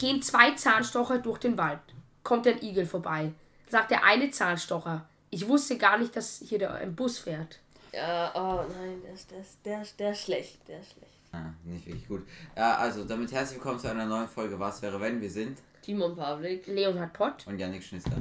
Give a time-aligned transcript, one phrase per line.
[0.00, 1.78] Gehen zwei Zahnstocher durch den Wald.
[2.22, 3.32] Kommt ein Igel vorbei.
[3.68, 7.58] Sagt der eine Zahnstocher, ich wusste gar nicht, dass hier der, ein Bus fährt.
[7.92, 11.12] Ja, oh nein, der ist, der ist, der ist, der ist schlecht, der ist schlecht.
[11.32, 12.26] Ah, nicht wirklich gut.
[12.56, 15.20] Ja, also damit herzlich willkommen zu einer neuen Folge Was wäre wenn?
[15.20, 16.66] Wir sind Timon Pavlik.
[16.66, 17.46] Leonhard Pott.
[17.46, 18.16] und Yannick Schnister.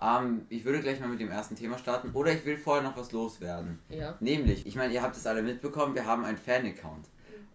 [0.00, 2.96] Ähm, ich würde gleich mal mit dem ersten Thema starten oder ich will vorher noch
[2.96, 3.80] was loswerden.
[3.88, 4.14] Ja.
[4.20, 7.06] Nämlich, ich meine, ihr habt es alle mitbekommen, wir haben einen Fan-Account.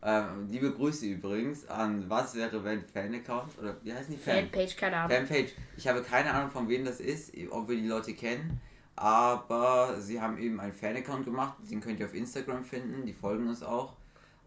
[0.08, 4.48] Ähm, liebe Grüße übrigens an Was wäre wenn Fan-Account oder wie heißen die Fan?
[4.52, 5.18] Fanpage, keine Ahnung.
[5.18, 5.54] Fanpage.
[5.78, 8.62] Ich habe keine Ahnung von wem das ist, ob wir die Leute kennen,
[8.96, 13.48] aber sie haben eben einen Fan-Account gemacht, den könnt ihr auf Instagram finden, die folgen
[13.48, 13.94] uns auch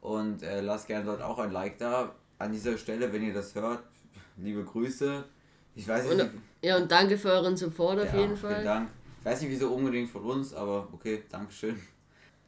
[0.00, 2.14] und äh, lasst gerne dort auch ein Like da.
[2.38, 3.82] An dieser Stelle, wenn ihr das hört,
[4.36, 5.24] liebe Grüße.
[5.74, 6.30] Ich weiß nicht, Und,
[6.62, 8.62] ja, und danke für euren Support auf ja, jeden Vielen Fall.
[8.62, 8.90] Dank.
[9.18, 11.80] Ich weiß nicht, wieso unbedingt von uns, aber okay, Dankeschön.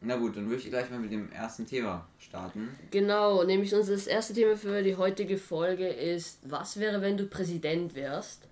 [0.03, 2.71] Na gut, dann würde ich gleich mal mit dem ersten Thema starten.
[2.91, 7.27] Genau, nämlich unser das erste Thema für die heutige Folge ist, was wäre, wenn du
[7.27, 8.43] Präsident wärst?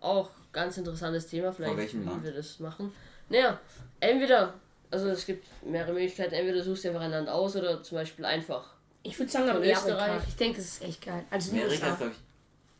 [0.00, 2.24] Auch ganz interessantes Thema, vielleicht welchem wie Land?
[2.24, 2.92] wir das machen.
[3.28, 3.58] Naja,
[3.98, 4.54] entweder,
[4.92, 8.24] also es gibt mehrere Möglichkeiten, entweder suchst du einfach ein Land aus oder zum Beispiel
[8.24, 8.74] einfach.
[9.02, 9.78] Ich würde sagen Amerika.
[9.80, 10.22] Österreich.
[10.28, 11.24] Ich denke, das ist echt geil.
[11.30, 12.18] Also Amerika ist, glaube ich.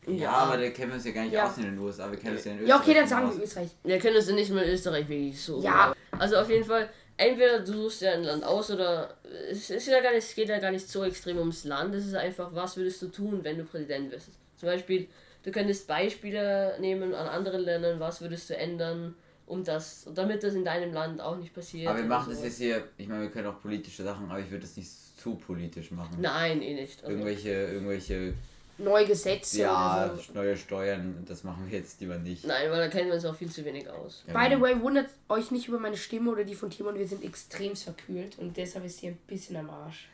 [0.06, 0.30] Ja, Ja.
[0.32, 1.48] aber da kennen wir uns ja gar nicht Ja.
[1.48, 2.68] aus in den USA, wir kennen uns ja in Österreich.
[2.68, 3.70] Ja, okay, dann sagen wir Österreich.
[3.84, 5.60] Wir können es ja nicht mal Österreich wirklich so.
[5.62, 5.92] Ja.
[6.18, 6.88] Also auf jeden Fall,
[7.28, 9.16] entweder du suchst ja ein Land aus oder
[9.50, 12.06] es ist ja gar nicht, es geht ja gar nicht so extrem ums Land, es
[12.06, 14.30] ist einfach, was würdest du tun, wenn du Präsident wirst.
[14.56, 15.08] Zum Beispiel,
[15.42, 19.14] du könntest Beispiele nehmen an anderen Ländern, was würdest du ändern,
[19.46, 21.88] um das, damit das in deinem Land auch nicht passiert.
[21.88, 22.58] Aber wir machen das sowas.
[22.58, 25.34] jetzt hier, ich meine, wir können auch politische Sachen, aber ich würde das nicht zu
[25.34, 26.16] politisch machen.
[26.20, 27.02] Nein, eh nicht.
[27.02, 28.34] Also, Irgendwelche, irgendwelche,
[28.82, 30.32] Neue Gesetze ja, oder so.
[30.32, 32.44] neue Steuern, das machen wir jetzt lieber nicht.
[32.46, 34.24] nein, weil da kennen wir uns auch viel zu wenig aus.
[34.26, 36.96] Ja, By the way, wundert euch nicht über meine Stimme oder die von Timon.
[36.98, 40.08] Wir sind extrem verkühlt und deshalb ist hier ein bisschen am Arsch.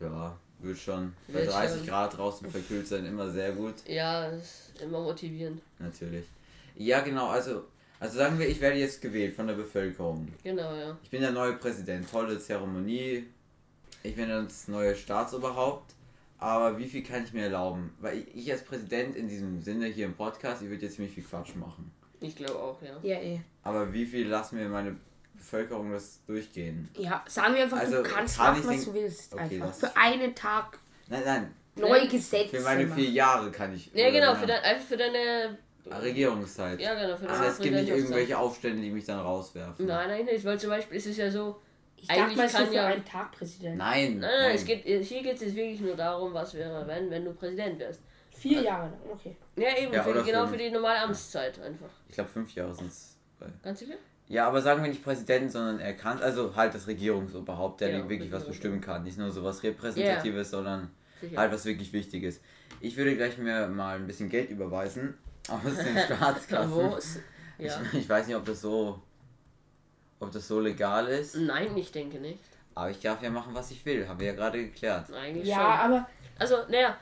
[0.00, 1.14] Ja, wird schon.
[1.28, 1.86] Bei Wird 30 schon.
[1.86, 3.74] Grad draußen verkühlt sein, immer sehr gut.
[3.86, 5.62] Ja, das ist immer motivierend.
[5.78, 6.24] Natürlich.
[6.76, 7.64] Ja, genau, also,
[8.00, 10.28] also sagen wir, ich werde jetzt gewählt von der Bevölkerung.
[10.42, 10.96] Genau, ja.
[11.02, 13.26] Ich bin der neue Präsident, tolle Zeremonie.
[14.02, 15.94] Ich bin das neue Staatsoberhaupt.
[16.38, 17.92] Aber wie viel kann ich mir erlauben?
[18.00, 21.14] Weil ich, ich als Präsident in diesem Sinne hier im Podcast, ich würde jetzt ziemlich
[21.14, 21.90] viel Quatsch machen.
[22.20, 22.96] Ich glaube auch, ja.
[23.02, 23.40] Ja, eh.
[23.62, 24.96] Aber wie viel lassen mir meine
[25.34, 26.88] Bevölkerung das durchgehen?
[26.96, 29.34] Ja, sagen wir einfach, Also, du kannst kann machen, ich was du willst.
[29.34, 29.74] Okay, einfach.
[29.74, 30.78] Für einen Tag
[31.08, 32.08] Nein, nein, neue Nein.
[32.08, 32.56] Gesetze.
[32.56, 33.90] für meine vier Jahre kann ich.
[33.94, 35.58] Ja, genau, für, dein, einfach für deine.
[35.90, 36.78] Regierungszeit.
[36.80, 39.86] Ja, genau, für Das deine heißt, es gibt nicht irgendwelche Aufstände, die mich dann rauswerfen.
[39.86, 41.60] Nein, nein, nicht, weil zum Beispiel ist es ja so.
[42.00, 43.76] Ich dachte Eigentlich mal so kann für ja- einen Tag Präsident.
[43.76, 47.24] Nein, Nein, nein, es geht, hier geht es wirklich nur darum, was wäre, wenn, wenn
[47.24, 48.00] du Präsident wärst.
[48.30, 49.36] Vier Jahre lang, okay.
[49.56, 50.50] Ja, eben, Ja, für, genau fünf.
[50.52, 51.88] für die normale Amtszeit einfach.
[52.08, 53.16] Ich glaube, fünf Jahre sind es.
[53.62, 53.94] Ganz sicher?
[54.28, 58.08] Ja, aber sagen wir nicht Präsident, sondern er kann, also halt das Regierungsoberhaupt, der Ja,
[58.08, 59.02] wirklich was bestimmen kann.
[59.02, 61.36] Nicht nur so was Repräsentatives, sondern Sicher.
[61.40, 62.40] halt was wirklich Wichtiges.
[62.80, 65.14] Ich würde gleich mir mal ein bisschen Geld überweisen
[65.48, 66.92] aus den Staatskassen.
[67.58, 69.02] Ich, ich weiß nicht, ob das so
[70.20, 72.38] ob das so legal ist, Nein, ich denke nicht.
[72.74, 75.12] aber ich darf ja machen, was ich will, haben wir ja gerade geklärt.
[75.12, 75.92] Eigentlich Ja, schon.
[75.92, 76.08] aber
[76.38, 76.96] Also, naja,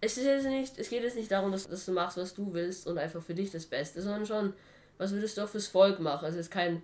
[0.00, 2.52] es ist jetzt nicht, es geht jetzt nicht darum, dass, dass du machst, was du
[2.54, 4.52] willst und einfach für dich das Beste, sondern schon,
[4.98, 6.24] was würdest du auch fürs Volk machen?
[6.24, 6.82] Also es ist kein,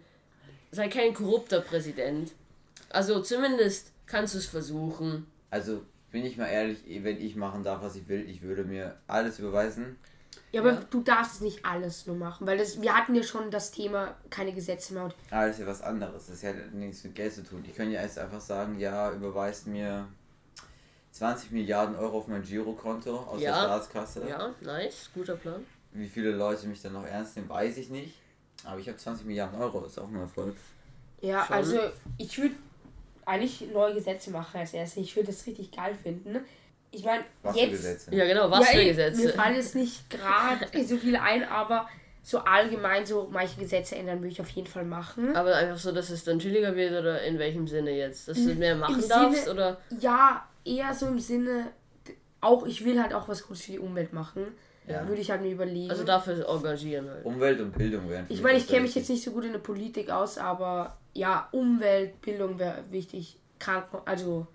[0.71, 2.33] sei kein korrupter Präsident.
[2.91, 5.27] Also zumindest kannst du es versuchen.
[5.51, 5.83] Also
[6.13, 9.39] bin ich mal ehrlich, wenn ich machen darf, was ich will, ich würde mir alles
[9.39, 9.97] überweisen.
[10.53, 10.81] Ja, aber Ja.
[10.91, 14.17] du darfst es nicht alles nur machen, weil das, wir hatten ja schon das Thema
[14.31, 15.05] keine Gesetze mehr.
[15.05, 16.27] Und Aber das ist ja was anderes.
[16.29, 17.65] Das hat nichts mit Geld zu tun.
[17.67, 20.07] Ich könnte ja erst einfach sagen, ja, überweist mir
[21.13, 23.53] 20 Milliarden Euro auf mein Girokonto aus Ja.
[23.53, 24.29] der Staatskasse.
[24.29, 25.65] Ja, nice, guter Plan.
[25.93, 28.15] Wie viele Leute mich dann noch ernst nehmen, weiß ich nicht.
[28.65, 30.55] Aber ich habe 20 Milliarden Euro, ist auch ein Erfolg.
[31.21, 31.57] ja, Schon.
[31.57, 31.79] also
[32.19, 32.55] ich würde
[33.25, 35.03] eigentlich neue Gesetze machen als erstes.
[35.03, 36.39] Ich würde das richtig geil finden.
[36.91, 37.71] Ich meine, Was für jetzt.
[37.73, 38.15] Gesetze?
[38.15, 39.29] Ja, genau, was ja, für ey, Mir Gesetze?
[39.31, 41.89] fallen jetzt nicht gerade so viele ein, aber
[42.23, 45.37] so allgemein so manche Gesetze ändern würde ich auf jeden Fall machen.
[45.37, 48.29] Aber einfach so, dass es dann chilliger wird oder in welchem Sinne jetzt?
[48.29, 49.77] Dass du mehr machen Im darfst Sinne- oder?
[50.01, 51.69] Ja, eher so im Sinne,
[52.41, 54.47] auch ich will halt auch was Gutes für die Umwelt machen.
[54.89, 55.07] Ja.
[55.09, 55.91] Würde ich halt mir überlegen.
[55.91, 57.25] Also dafür engagieren halt.
[57.25, 58.27] Umwelt und Bildung wären.
[58.29, 61.49] ich meine, ich kenne mich jetzt nicht so gut in der Politik aus, aber ja,
[61.53, 63.37] Umwelt, Bildung wäre wichtig.
[63.59, 64.47] Kranken, also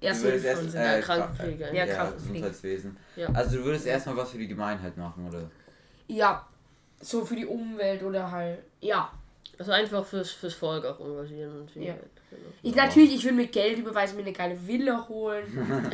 [0.00, 1.64] Du würdest Hilfe erst, äh, Krankenpflege.
[1.74, 2.10] Ja, Ja.
[2.10, 2.96] Gesundheitswesen.
[3.16, 3.28] Ja.
[3.32, 5.50] Also du würdest erstmal was für die Gemeinheit machen, oder?
[6.06, 6.46] Ja,
[7.00, 9.10] so für die Umwelt oder halt, ja.
[9.58, 11.94] Also einfach fürs, fürs Volk auch engagieren und viel Ja.
[11.94, 12.17] Geld, genau.
[12.62, 15.44] Ich, Natürlich, ich würde mir Geld überweisen, mir eine geile Villa holen.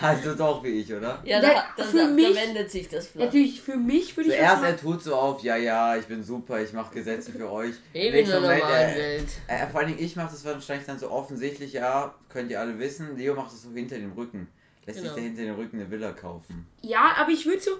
[0.00, 1.22] Also doch wie ich, oder?
[1.24, 3.24] Ja, Da- da, da, für da, mich- da wendet sich das flach.
[3.26, 4.80] Natürlich, für mich würde ich Zuerst er machen.
[4.80, 7.74] tut so auf, ja, ja, ich bin super, ich mache Gesetze für euch.
[7.94, 8.60] Ewig in der normalen
[8.94, 9.28] äh, Welt.
[9.46, 12.78] Äh, vor allen Dingen, ich mache das wahrscheinlich dann so offensichtlich, ja, könnt ihr alle
[12.78, 13.16] wissen.
[13.16, 14.48] Leo macht das so hinter dem Rücken.
[14.86, 15.12] Lässt Genau.
[15.12, 16.66] sich der hinter den Rücken eine Villa kaufen.
[16.82, 17.70] Ja, aber ich würde so.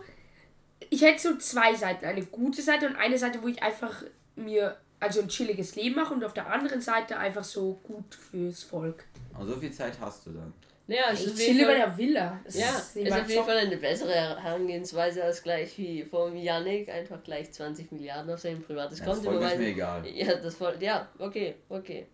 [0.91, 2.05] Ich hätte so zwei Seiten.
[2.05, 4.05] Eine gute Seite und eine Seite, wo ich einfach
[4.37, 8.63] mir also ein chilliges Leben mache und auf der anderen Seite einfach so gut fürs
[8.63, 9.05] Volk.
[9.39, 10.53] Und so viel Zeit hast du dann.
[10.87, 12.41] Naja, es Ich bei Fall, der Villa.
[12.45, 13.45] Das ja, ist ist auf jeden.
[13.45, 18.63] Fall eine bessere Herangehensweise als gleich wie vom Yannick, einfach gleich 20 Milliarden auf sein
[18.63, 19.63] privates Ja, das Konto Volk ist überweisen.
[19.63, 20.07] mir egal.
[20.09, 20.77] Ja, das voll.
[20.81, 22.07] Ja, okay, okay.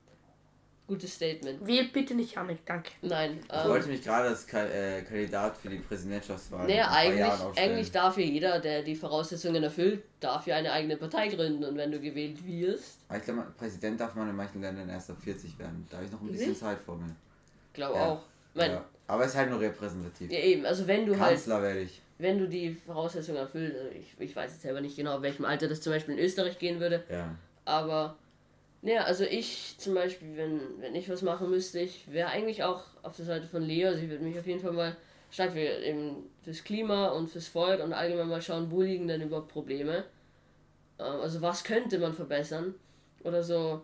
[0.88, 1.64] Gutes Statement.
[1.67, 2.90] Wählt bitte nicht Janik, danke.
[3.02, 3.38] Nein.
[3.46, 7.93] Ich Ähm, wollte mich gerade als Ka äh, Kandidat für die Präsidentschaftswahl paar eigentlich, eigentlich
[7.93, 11.62] darf ja jeder, der die Voraussetzungen erfüllt, darf ja eine eigene Partei gründen.
[11.64, 15.11] Und wenn du gewählt wirst, Aber ich glaube, Präsident darf man in manchen Ländern erst
[15.11, 15.87] ab 40 werden.
[15.90, 16.56] Da habe ich noch ein bisschen?
[16.56, 17.14] Zeit vor mir.
[17.75, 18.06] glaube Ja.
[18.06, 18.23] auch.
[18.55, 18.85] Mein, Ja.
[19.06, 20.31] Aber es ist halt nur repräsentativ.
[20.32, 20.38] ja.
[20.38, 22.00] eben, also wenn du halt Kanzler werde ich.
[22.19, 25.44] wenn du die Voraussetzungen erfüllst, also ich, ich weiß jetzt selber nicht genau, auf welchem
[25.44, 27.35] Alter das zum Beispiel in Österreich gehen würde, Ja.
[27.67, 28.17] aber
[28.82, 32.84] naja, also ich zum Beispiel, wenn, wenn ich was machen müsste, ich wäre eigentlich auch
[33.02, 34.96] auf der Seite von Leo, ich würde mich auf jeden Fall mal
[35.30, 39.22] stark für eben fürs Klima und fürs Volk und allgemein mal schauen, wo liegen denn
[39.22, 40.04] überhaupt Probleme.
[40.98, 42.75] Ähm, also was könnte man verbessern?
[43.25, 43.82] Oder so,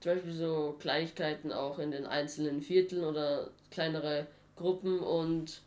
[0.00, 4.26] zum Beispiel so Kleinigkeiten auch in den einzelnen Vierteln oder kleinere
[4.56, 5.62] Gruppen und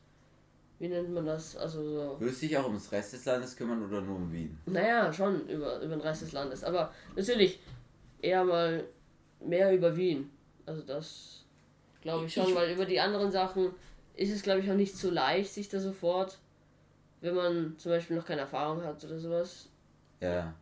[0.78, 1.56] wie nennt man das?
[1.56, 2.16] Also so.
[2.20, 4.58] Würdest du dich auch ums Rest des Landes kümmern oder nur um Wien?
[4.66, 6.64] Naja, schon über, über den Rest des Landes.
[6.64, 7.60] Aber natürlich
[8.22, 8.84] eher mal
[9.40, 10.30] mehr über Wien.
[10.66, 11.44] Also das
[12.02, 13.72] glaube ich schon, Ich- weil über die anderen Sachen
[14.16, 16.38] ist es, glaube ich, auch nicht so leicht, sich da sofort,
[17.22, 19.70] wenn man zum Beispiel noch keine Erfahrung hat oder sowas.
[20.20, 20.54] Ja.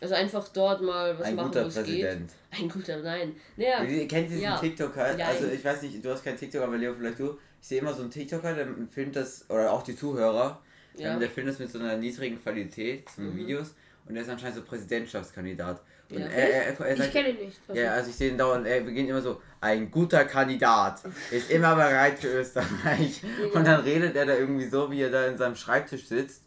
[0.00, 2.30] Also einfach dort mal was Ein machen, guter Präsident.
[2.50, 2.60] geht.
[2.60, 3.36] Ein guter, nein.
[3.56, 4.58] Naja, Ihr kennt diesen Ja.
[4.58, 5.16] TikToker?
[5.16, 7.38] Ja, also ich- weiß nicht, du hast keinen TikTok, aber Leo, vielleicht du.
[7.60, 10.60] Ich sehe immer so einen TikToker, der filmt das, oder auch die Zuhörer,
[10.96, 11.14] Ja.
[11.14, 13.36] ähm, der filmt das mit so einer niedrigen Qualität, so Mhm.
[13.36, 13.74] Videos,
[14.08, 15.80] und der ist anscheinend so Präsidentschaftskandidat.
[16.12, 16.26] Und Ja.
[16.26, 17.60] er, er, er, er Ich sagt, kenne ihn nicht.
[17.68, 21.00] Also, ja, also ich sehe ihn dauernd, er beginnt immer so, ein guter Kandidat
[21.30, 23.22] ist immer bereit für Österreich.
[23.54, 26.44] Und dann redet er da irgendwie so, wie er da in seinem Schreibtisch sitzt.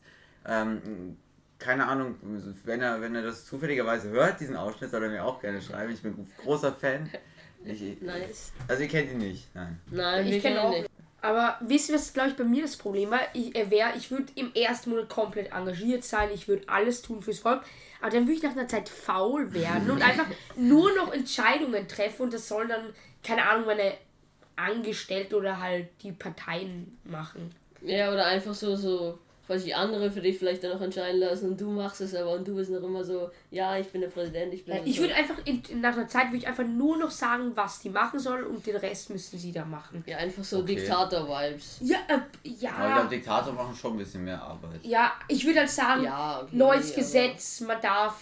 [0.47, 1.17] Ähm,
[1.57, 2.15] keine Ahnung,
[2.65, 5.91] wenn er, wenn er das zufälligerweise hört, diesen Ausschnitt, soll er mir auch gerne schreiben.
[5.93, 7.09] Ich bin ein großer Fan.
[7.63, 8.51] Ich, nice.
[8.67, 9.79] also ihr kennt ihn nicht, nein.
[9.89, 10.91] Nein, Ich wir kenn kennen auch- ihn nicht.
[11.25, 13.19] Aber wisst ihr, was glaube ich bei mir das Problem war?
[13.33, 17.23] Ich äh, wär, ich würde im ersten Monat komplett engagiert sein, ich würde alles tun
[17.23, 17.63] fürs Volk,
[17.99, 22.21] aber dann würde ich nach einer Zeit faul werden und einfach nur noch Entscheidungen treffen
[22.21, 22.93] und das sollen dann,
[23.23, 23.93] keine Ahnung, meine
[24.55, 27.49] Angestellte oder halt die Parteien machen.
[27.81, 31.61] Ja, oder einfach so, so, quasi andere für dich vielleicht dann noch entscheiden lassen und
[31.61, 34.53] du machst es aber und du bist noch immer so, ja, ich bin der Präsident,
[34.53, 37.11] ich bin Ja, ich würde einfach in, nach einer Zeit würde ich einfach nur noch
[37.11, 40.03] sagen, was die machen sollen und den Rest müssen sie da machen.
[40.07, 40.75] Ja, einfach so Okay.
[40.75, 41.79] Diktator-Vibes.
[41.81, 44.79] Ja, äh, Aber ich ja, glaube, Diktator machen schon ein bisschen mehr Arbeit.
[44.83, 46.55] ja, ich würde halt sagen, Ja, okay.
[46.55, 48.19] neues Gesetz, man darf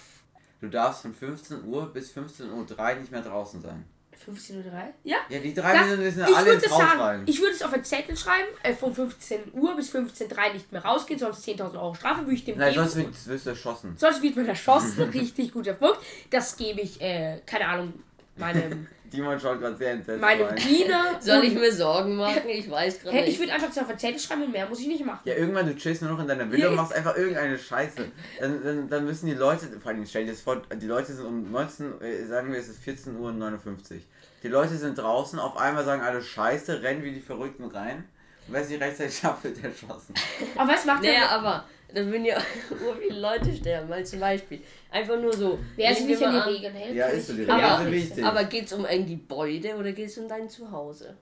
[0.61, 3.83] Du darfst von 15 Uhr bis 15.03 Uhr nicht mehr draußen sein.
[4.23, 4.73] 15.03 Uhr?
[5.03, 5.17] Ja.
[5.29, 7.23] Ja, die drei Das, müssen, müssen ich alle ins Haus sagen, rein.
[7.25, 10.71] ich würde es auf einen Zettel schreiben, äh, von 15 Uhr bis 15.03 Uhr nicht
[10.71, 12.87] mehr rausgehen, sonst 10.000 Euro Strafe, würde ich dem Nein, geben.
[12.87, 13.95] sonst wirst, wirst du erschossen.
[13.97, 15.99] Sonst wird man erschossen, richtig guter Punkt.
[16.29, 17.93] Das gebe ich, äh, keine Ahnung,
[18.35, 20.56] meinem, Timon schaut gerade sehr entsetzt meinem.
[20.56, 21.03] Diener.
[21.19, 22.41] Soll ich mir Sorgen machen?
[22.47, 23.33] Ich weiß gerade Hä, nicht.
[23.33, 25.19] ich würde einfach so auf einen Zettel schreiben und mehr muss ich nicht machen.
[25.25, 28.06] Ja, irgendwann, du chillst nur noch in deiner Villa und machst einfach irgendeine Scheiße.
[28.39, 31.25] Dann, dann, dann müssen die Leute, vor allem stell dir das vor, die Leute sind
[31.25, 34.03] um 19, äh, sagen wir es ist 14 Uhr und 59.
[34.41, 38.06] Die Leute sind draußen, auf einmal sagen alle Scheiße, rennen wie die Verrückten rein.
[38.47, 40.15] Und wer es nicht rechtzeitig schafft, wird erschossen.
[40.57, 41.31] Aber was macht Naja, der?
[41.31, 42.37] aber da würden ja
[42.87, 45.59] ur viele Leute sterben, weil zum Beispiel einfach nur so.
[45.75, 46.95] Wer wir nicht an die Regeln hält?
[46.95, 48.25] Ja, ist so, die Regeln sind nicht wichtig.
[48.25, 51.15] Aber geht es um ein Gebäude oder geht es um dein Zuhause?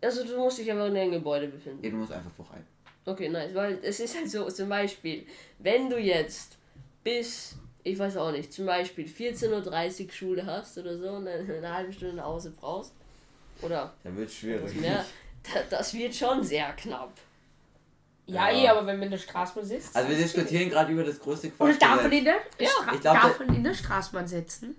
[0.00, 1.82] Also du musst dich einfach in einem Gebäude befinden.
[1.82, 2.58] Ja, du musst einfach vorbei.
[3.04, 5.24] Okay, nice, weil es ist halt so, zum Beispiel,
[5.58, 6.58] wenn du jetzt
[7.02, 11.50] bis, ich weiß auch nicht, zum Beispiel 14.30 Uhr Schule hast oder so und dann
[11.50, 12.92] eine halbe Stunde nach Hause brauchst,
[13.62, 14.74] oder Da wird was schwierig.
[14.76, 15.04] mehr,
[15.42, 17.12] da, das wird schon sehr knapp.
[18.28, 18.58] Ja, Ja.
[18.64, 19.96] eh, aber wenn man in der Straßenbahn sitzt.
[19.96, 22.18] Also wir diskutieren gerade über das größte Oder darf man Quatschgesetz.
[22.18, 24.76] in der, Ja, Stra ich glaub, darf da- man in der Straßenbahn sitzen?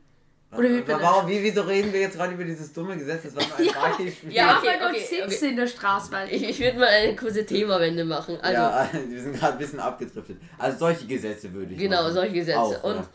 [0.52, 3.22] Oder wie Warum, wie, wieso reden wir jetzt gerade über dieses dumme Gesetz?
[3.24, 3.72] Das war nur ein Ja.
[3.98, 4.32] Beispiel.
[4.34, 6.28] Ja, Darf okay, dort okay, sitzen in der Straßenbahn?
[6.32, 8.38] Ich, ich würde mal eine kurze Themawende machen.
[8.42, 10.38] Also, ja, wir sind gerade ein bisschen abgedriftet.
[10.58, 12.14] Also solche Gesetze würde ich genau, machen.
[12.14, 12.58] solche Gesetze.
[12.60, 13.06] Auch, und ja.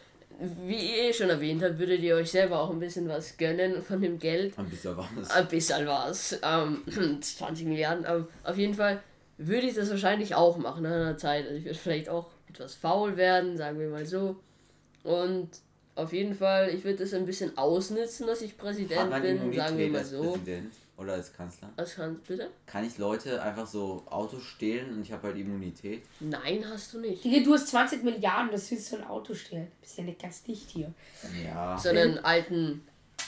[0.67, 3.83] wie ihr eh schon erwähnt habt, würdet ihr euch selber auch ein bisschen was gönnen
[3.83, 4.57] von dem Geld.
[4.57, 5.31] Ein bisschen was.
[5.31, 6.39] Ein bisschen was.
[6.41, 6.85] Ähm,
[7.21, 8.05] 20 Milliarden.
[8.07, 9.01] Aber auf jeden Fall
[9.39, 11.45] würde ich das wahrscheinlich auch machen nach einer Zeit.
[11.45, 14.37] Also ich würde vielleicht auch etwas faul werden, sagen wir mal so.
[15.03, 15.49] Und
[15.97, 19.53] auf jeden Fall, ich würde das ein bisschen ausnutzen, dass ich Hat Präsident man bin,
[19.53, 20.33] sagen wir mal als so.
[20.33, 21.71] Präsident oder als Kanzler?
[21.77, 22.49] Was kannst bitte?
[22.67, 26.03] Kann ich Leute einfach so Autos stehlen und ich habe halt Immunität?
[26.21, 27.25] Nein, hast du nicht.
[27.25, 29.71] Digga, du hast 20 Milliarden, das willst du ein Auto stellen.
[29.81, 30.93] Bist ja nicht ganz dicht hier.
[31.45, 31.77] Ja.
[31.79, 32.83] So einen alten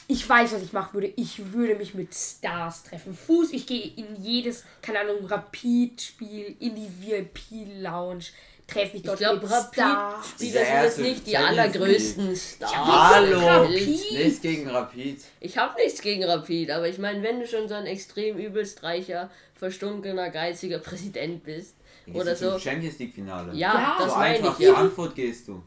[0.09, 1.13] Ich weiß, was ich machen würde.
[1.17, 3.13] Ich würde mich mit Stars treffen.
[3.15, 8.25] Fuß, ich gehe in jedes, keine Ahnung, Rapid-Spiel, in die VIP-Lounge,
[8.69, 10.29] treffe ich Ich dort glaube, mit Rapid Stars.
[10.31, 12.73] Spieler sind jetzt nicht die allergrößten Ja, Stars.
[12.77, 13.47] Hallo.
[13.47, 14.13] Rapid.
[14.13, 15.21] Nichts gegen Rapid.
[15.41, 18.83] Ich habe nichts gegen Rapid, aber ich meine, wenn du schon so ein extrem übelst
[18.85, 21.75] reicher, verstunkener, geiziger Präsident bist
[22.07, 22.59] Gehst oder so.
[22.59, 23.53] Champions League Finale.
[23.55, 23.97] Ja, Ja.
[23.99, 24.67] das so meine einfach ich.
[24.67, 24.75] Ja.
[24.75, 25.63] Frankfurt gehst du.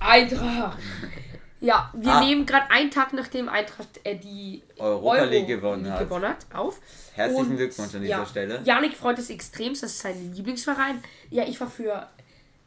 [0.00, 0.78] Eintracht.
[1.60, 2.20] Ja, wir Ah.
[2.24, 6.00] nehmen gerade einen Tag nachdem Eintracht äh, die Europa League gewonnen League hat.
[6.00, 6.80] gewonnen hat auf.
[7.14, 8.60] Herzlichen Und, Glückwunsch an dieser ja, Stelle.
[8.64, 11.02] Janik freut es extrem, das ist sein Lieblingsverein.
[11.28, 12.06] Ja, ich war für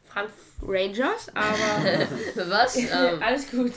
[0.06, 0.30] Frank
[0.62, 2.06] Rangers, aber
[2.50, 2.76] Was?
[2.78, 3.72] Ähm, alles gut.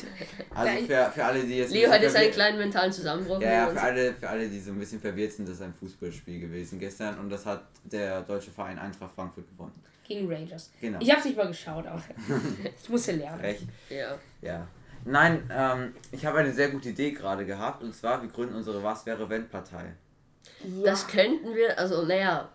[0.54, 1.72] Also für, für alle, die jetzt.
[1.72, 3.42] ein Leo hat jetzt einen kleinen mentalen Zusammenbruch.
[3.42, 5.74] Ja, ja, für alle, für alle, die so ein bisschen verwirrt sind, das ist ein
[5.74, 9.74] Fußballspiel gewesen gestern und das hat der deutsche Verein Eintracht Frankfurt gewonnen.
[10.08, 10.70] Gegen Rangers.
[10.80, 11.00] Genau.
[11.02, 12.02] Ich habe es nicht mal geschaut, aber
[12.84, 13.42] ich musste lernen.
[13.42, 13.64] Recht?
[13.90, 14.16] ja.
[14.44, 14.68] Ja.
[15.08, 18.84] Nein, ähm, ich habe eine sehr gute Idee gerade gehabt und zwar, wir gründen unsere
[18.84, 19.94] Was wäre wenn Partei.
[20.64, 20.84] Ja.
[20.86, 22.50] Das könnten wir, also naja,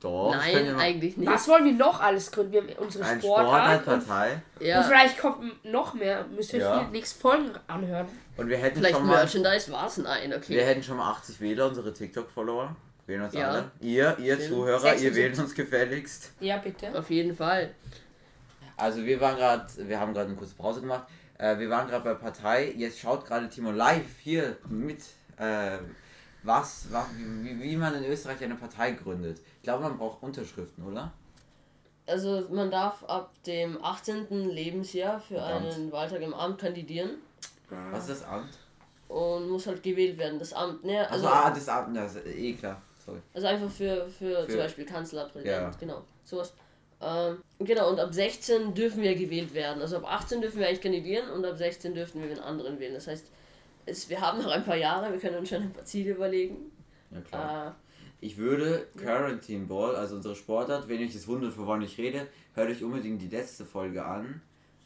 [0.00, 1.28] Doch, nein, mal- eigentlich nicht.
[1.30, 2.52] Was wollen wir noch alles gründen?
[2.52, 3.46] Wir haben unsere Ein Sportart.
[3.86, 6.24] und, Sportartpartei Ja, und vielleicht kommt noch mehr.
[6.34, 6.80] Müsst ihr Ja.
[6.80, 8.06] euch die nächsten Folgen anhören.
[8.36, 10.54] und wir hätten vielleicht schon mal, Merchandise war es nein, okay.
[10.54, 12.76] wir hätten schon mal 80 Wähler, unsere TikTok-Follower.
[13.06, 13.48] Wählen uns Ja.
[13.50, 13.70] alle.
[13.80, 14.48] Ihr, ihr Stimmt.
[14.50, 15.14] Zuhörer, ihr 76.
[15.16, 16.32] wählt uns gefälligst.
[16.40, 16.96] Ja, bitte.
[16.98, 17.70] Auf jeden Fall.
[18.76, 21.04] Also wir waren gerade, wir haben gerade eine kurze Pause gemacht.
[21.38, 22.72] Äh, wir waren gerade bei Partei.
[22.76, 25.00] Jetzt schaut gerade Timo live hier mit,
[25.38, 25.78] äh,
[26.42, 29.40] was, was wie, wie man in Österreich eine Partei gründet.
[29.58, 31.12] Ich glaube, man braucht Unterschriften, oder?
[32.06, 34.48] Also man darf ab dem 18.
[34.50, 35.74] Lebensjahr für Verdammt.
[35.74, 37.16] einen Wahltag im Amt kandidieren
[37.90, 38.50] Was ist das Amt?
[39.08, 40.38] und muss halt gewählt werden.
[40.38, 41.00] Das Amt, ne?
[41.10, 42.80] Also, Also, ah, das Amt, das ist eh klar.
[43.04, 43.18] Sorry.
[43.34, 45.78] also einfach für, für, Für- zum Beispiel Kanzler, Präsident, Ja.
[45.78, 46.02] genau.
[46.24, 46.54] Sowas.
[47.00, 49.82] Ähm, genau, und ab 16 dürfen wir gewählt werden.
[49.82, 52.94] Also ab 18 dürfen wir eigentlich kandidieren und ab 16 dürfen wir den anderen wählen.
[52.94, 53.26] Das heißt,
[53.84, 56.72] es, wir haben noch ein paar Jahre, wir können uns schon ein paar Ziele überlegen.
[57.10, 57.66] Ja, klar.
[57.68, 62.26] Äh, Ich würde Quarantine Ball, also unsere Sportart, wenn euch das wundert, wovon ich rede,
[62.54, 64.40] hört euch unbedingt die letzte Folge an.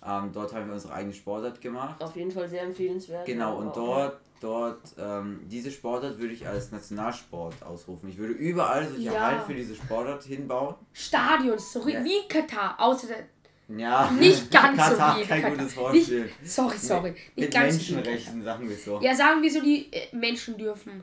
[0.05, 2.02] Ähm, dort haben wir unsere eigene Sportart gemacht.
[2.02, 3.25] auf jeden Fall sehr empfehlenswert.
[3.26, 8.09] Genau, und dort, dort, ähm, diese Sportart würde ich als Nationalsport ausrufen.
[8.09, 9.20] Ich würde überall solche Ja.
[9.20, 10.75] Hallen für diese Sportart hinbauen.
[10.92, 12.02] Stadions, so Ja.
[12.04, 13.26] wie Katar, außer der,
[13.78, 15.50] Ja, nicht ganz Katar, so wie kein Katar.
[15.56, 16.30] gutes Nicht, Wortspiel.
[16.44, 19.00] sorry, sorry, nicht Mit ganz so wie Menschenrechten, sagen wir so.
[19.00, 21.02] Ja, sagen wir so, die äh, Menschen dürfen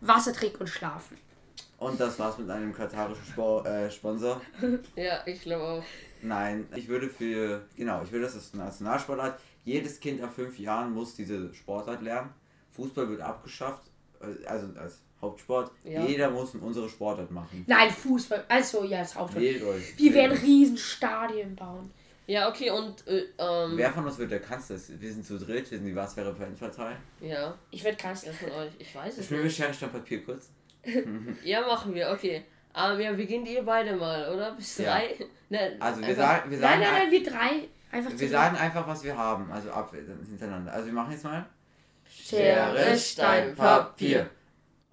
[0.00, 1.16] Wasser trinken und schlafen.
[1.78, 4.40] Und das war's mit einem katarischen Spor äh, Sponsor.
[4.96, 5.84] Ja, ich glaube auch.
[6.22, 9.38] Nein, ich würde für, genau, ich würde das als Nationalsportart.
[9.64, 12.30] Jedes Kind ab fünf Jahren muss diese Sportart lernen.
[12.78, 13.82] Fußball wird abgeschafft,
[14.20, 15.72] äh, also als Hauptsport.
[15.84, 16.04] Ja.
[16.04, 17.64] Jeder muss unsere Sportart machen.
[17.66, 19.42] Nein, Fußball, also ja, das Hauptsport.
[19.44, 19.98] Wählt euch.
[19.98, 20.42] Wir werden euch.
[20.44, 21.90] riesen Stadien bauen.
[22.28, 24.76] Ja, okay, und äh, ähm, Wer von uns wird der Kanzler?
[25.00, 26.94] Wir sind zu dritt, wir sind die Was wäre Partei.
[27.20, 28.32] ja, Ich werde wer Kanzler.
[28.34, 28.70] von euch?
[28.78, 29.56] Ich weiß es Spielen wir nicht.
[29.56, 30.50] Schere, Papier kurz?
[31.44, 32.44] Ja, machen wir, okay.
[32.76, 34.52] Ähm, ja, beginnt ihr beide mal, oder?
[34.54, 34.92] Bis Ja.
[34.98, 35.14] drei?
[35.50, 37.68] Ne, Also wir sagen, wir Nein, sagen, nein, nein, wir drei.
[37.90, 39.50] Einfach wir sagen einfach, was wir haben.
[39.50, 39.94] Also ab
[40.28, 40.70] hintereinander.
[40.70, 41.46] Also wir machen jetzt mal.
[42.10, 44.28] Schere, Stein, Papier.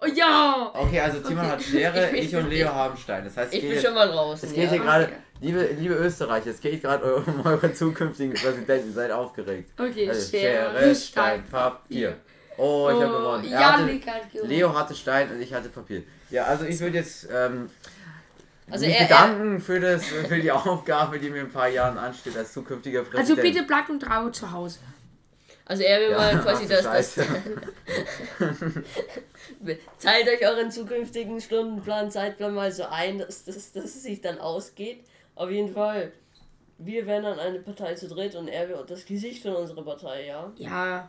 [0.00, 0.70] Oh ja!
[0.74, 1.48] Okay, also Timon Okay.
[1.52, 3.24] hat Schere, Ich ich, und Leo haben Stein.
[3.24, 4.42] Das heißt, Ich geht bin schon mal raus.
[4.42, 4.70] Es geht ja.
[4.70, 5.08] hier gerade,
[5.40, 9.70] liebe, liebe Österreicher, es geht gerade um eure zukünftigen Präsidenten, seid aufgeregt.
[9.78, 12.16] Okay, Also, Schere, Stein, Papier.
[12.58, 13.52] Oh, ich habe Oh, gewonnen.
[13.52, 14.50] Er hatte, hat gewonnen.
[14.50, 16.02] Leo hatte Stein und ich hatte Papier.
[16.30, 17.70] Ja, also ich würde jetzt ähm,
[18.70, 22.36] Also er- bedanken für, das, für die Aufgabe, die mir in ein paar Jahren ansteht
[22.36, 23.42] als zukünftiger Also Präsident.
[23.42, 24.78] bitte bleibt 3 Uhr zu Hause.
[25.68, 27.14] Also er will Ja, mal quasi das, das
[30.00, 34.38] teilt euch euren zukünftigen Stundenplan, Zeitplan mal so ein, dass, dass, dass es sich dann
[34.38, 35.04] ausgeht.
[35.34, 36.12] Auf jeden Fall.
[36.78, 40.26] Wir werden dann eine Partei zu dritt und er wird das Gesicht von unserer Partei,
[40.26, 40.52] ja.
[40.56, 41.08] Ja,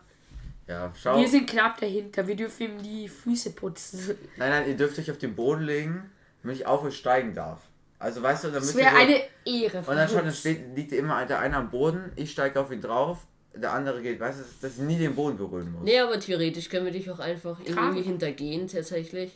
[0.66, 1.20] Ja, schau.
[1.20, 2.26] wir sind knapp dahinter.
[2.26, 4.18] Wir dürfen ihm die Füße putzen.
[4.38, 6.10] Nein, nein, ihr dürft euch auf den Boden legen,
[6.42, 7.60] damit ich auf euch steigen darf.
[8.00, 9.78] Also weißt du, dann Das müsst ihr wäre so, eine Ehre.
[9.80, 12.72] Und dann von schon, dann steht, liegt immer der eine am Boden, ich steige auf
[12.72, 13.20] ihn drauf,
[13.56, 15.84] der andere geht, weißt du, dass- ich nie den Boden berühren muss.
[15.84, 17.78] Nee, aber theoretisch können wir dich auch einfach Tragen.
[17.78, 19.32] irgendwie hintergehen, tatsächlich.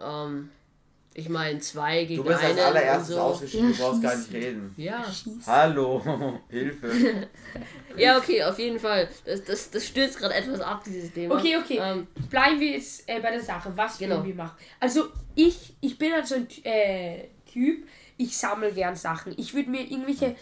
[0.00, 0.50] Ähm,
[1.14, 3.20] ich meine, zwei gegen Du bist als einen allererstes so.
[3.20, 4.42] ausgeschieden, Ja, du brauchst gar nicht schießen.
[4.42, 4.74] reden.
[4.78, 5.04] Ja.
[5.04, 5.46] Schieß.
[5.46, 6.90] Hallo, Hilfe.
[7.98, 9.08] ja, okay, auf jeden Fall.
[9.26, 11.34] Das, das, das stürzt gerade etwas ab, dieses Thema.
[11.36, 11.78] Okay, okay.
[11.82, 13.70] Ähm, Bleiben wir jetzt äh, bei der Sache.
[13.76, 14.24] Was Genau.
[14.24, 14.56] wir machen?
[14.80, 17.86] Also, ich, ich bin halt so ein äh, Typ,
[18.18, 19.34] ich sammle gern Sachen.
[19.36, 20.36] Ich würde mir irgendwelche,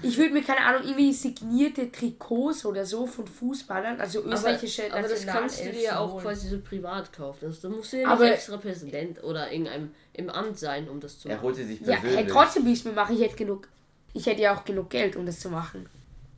[0.00, 4.86] Du ich würde mir, keine Ahnung, irgendwie signierte Trikots oder so von Fußballern, also österreichische
[4.86, 6.22] aber, aber das kannst du dir ja auch holen.
[6.24, 7.38] quasi so privat kaufen.
[7.48, 11.00] Das, da musst du ja nicht Aber- extra Präsident oder irgendeinem im Amt sein, um
[11.00, 11.44] das zu Er machen.
[11.46, 12.16] holte sich Ja, persönlich.
[12.18, 13.16] hey, trotzdem will ich es mir machen.
[13.16, 13.68] Ich hätte genug,
[14.14, 15.88] ich hätte ja auch genug Geld, um das zu machen.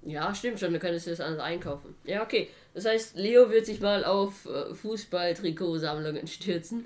[0.03, 1.95] Ja, stimmt schon, wir können es das alles einkaufen.
[2.05, 2.49] Ja, okay.
[2.73, 6.85] Das heißt, Leo wird sich mal auf äh, Fußball-Trikotsammlungen stürzen.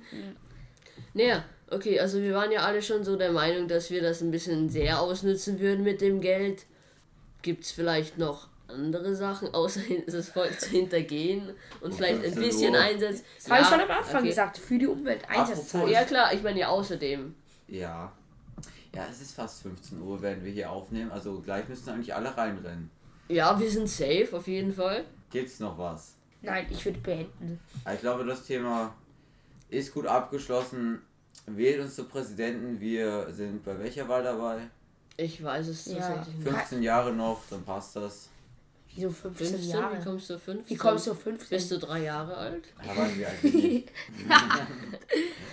[1.15, 4.31] Naja, okay, also wir waren ja alle schon so der Meinung, dass wir das ein
[4.31, 6.67] bisschen sehr ausnutzen würden mit dem Geld.
[7.43, 11.51] Gibt es vielleicht noch andere Sachen, außer das Volk zu hintergehen
[11.81, 12.75] und vielleicht ein 15 bisschen.
[12.77, 13.23] Einsatz.
[13.37, 14.29] Das habe ich Ja, schon am Anfang okay.
[14.29, 14.59] gesagt.
[14.59, 15.23] Für die Umwelt.
[15.29, 17.35] Apropos- Ja klar, ich meine ja außerdem.
[17.69, 18.13] Ja.
[18.95, 21.11] Ja, es ist fast 15 Uhr, werden wir hier aufnehmen.
[21.11, 22.91] Also gleich müssen eigentlich alle reinrennen.
[23.29, 25.05] Ja, wir sind safe auf jeden Fall.
[25.31, 26.15] Gibt's noch was?
[26.43, 27.59] Nein, ich würde beenden.
[27.95, 28.95] Ich glaube, das Thema
[29.71, 31.01] ist gut abgeschlossen.
[31.47, 32.79] Wählt uns zu Präsidenten.
[32.81, 34.59] Wir sind bei welcher Wahl dabei?
[35.17, 35.99] Ich weiß es Ja.
[35.99, 36.49] tatsächlich nicht.
[36.49, 38.29] 15 Jahre noch, dann passt das.
[38.95, 39.61] Wieso 15, 15?
[39.63, 40.01] Wie Jahre?
[40.05, 40.71] kommst du auf 15?
[40.71, 41.49] Wie kommst du auf 15?
[41.57, 42.65] Bist du drei Jahre alt?
[42.79, 43.89] Da waren wir eigentlich nicht.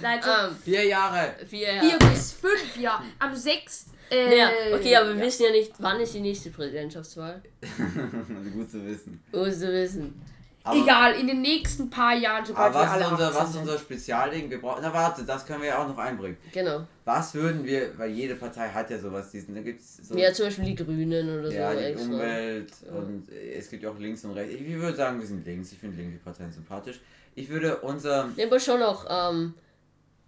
[0.02, 1.36] Nein, so Ähm, Vier Jahre!
[1.40, 1.98] vier vier Jahre.
[2.12, 3.04] bis fünf Jahre.
[3.18, 3.86] Am 6.
[4.12, 5.26] Äh, Ja, okay, aber wir ja.
[5.26, 7.42] wissen ja nicht, wann ist die nächste Präsidentschaftswahl.
[8.54, 9.22] Gut zu wissen.
[9.32, 10.22] Musst du wissen.
[10.70, 13.36] Aber, Egal, in den nächsten paar Jahren, sobald aber wir was, alle ist unser, 18
[13.40, 13.62] was ist sind.
[13.64, 14.50] unser Spezialding?
[14.50, 14.80] Wir brauchen.
[14.84, 16.38] Na warte, das können wir ja auch noch einbringen.
[16.52, 16.86] Genau.
[17.06, 20.16] Was würden wir, weil jede Partei hat ja sowas, diesen, da gibt's so.
[20.18, 22.12] Ja, zum Beispiel die Grünen oder Ja, so die extra.
[22.14, 24.54] Umwelt und es gibt ja auch links und rechts.
[24.54, 25.72] Ich würde sagen, wir sind links.
[25.72, 27.00] Ich finde linke Parteien sympathisch.
[27.36, 28.30] Ich würde unser.
[28.36, 29.54] Ja, aber schon auch ähm,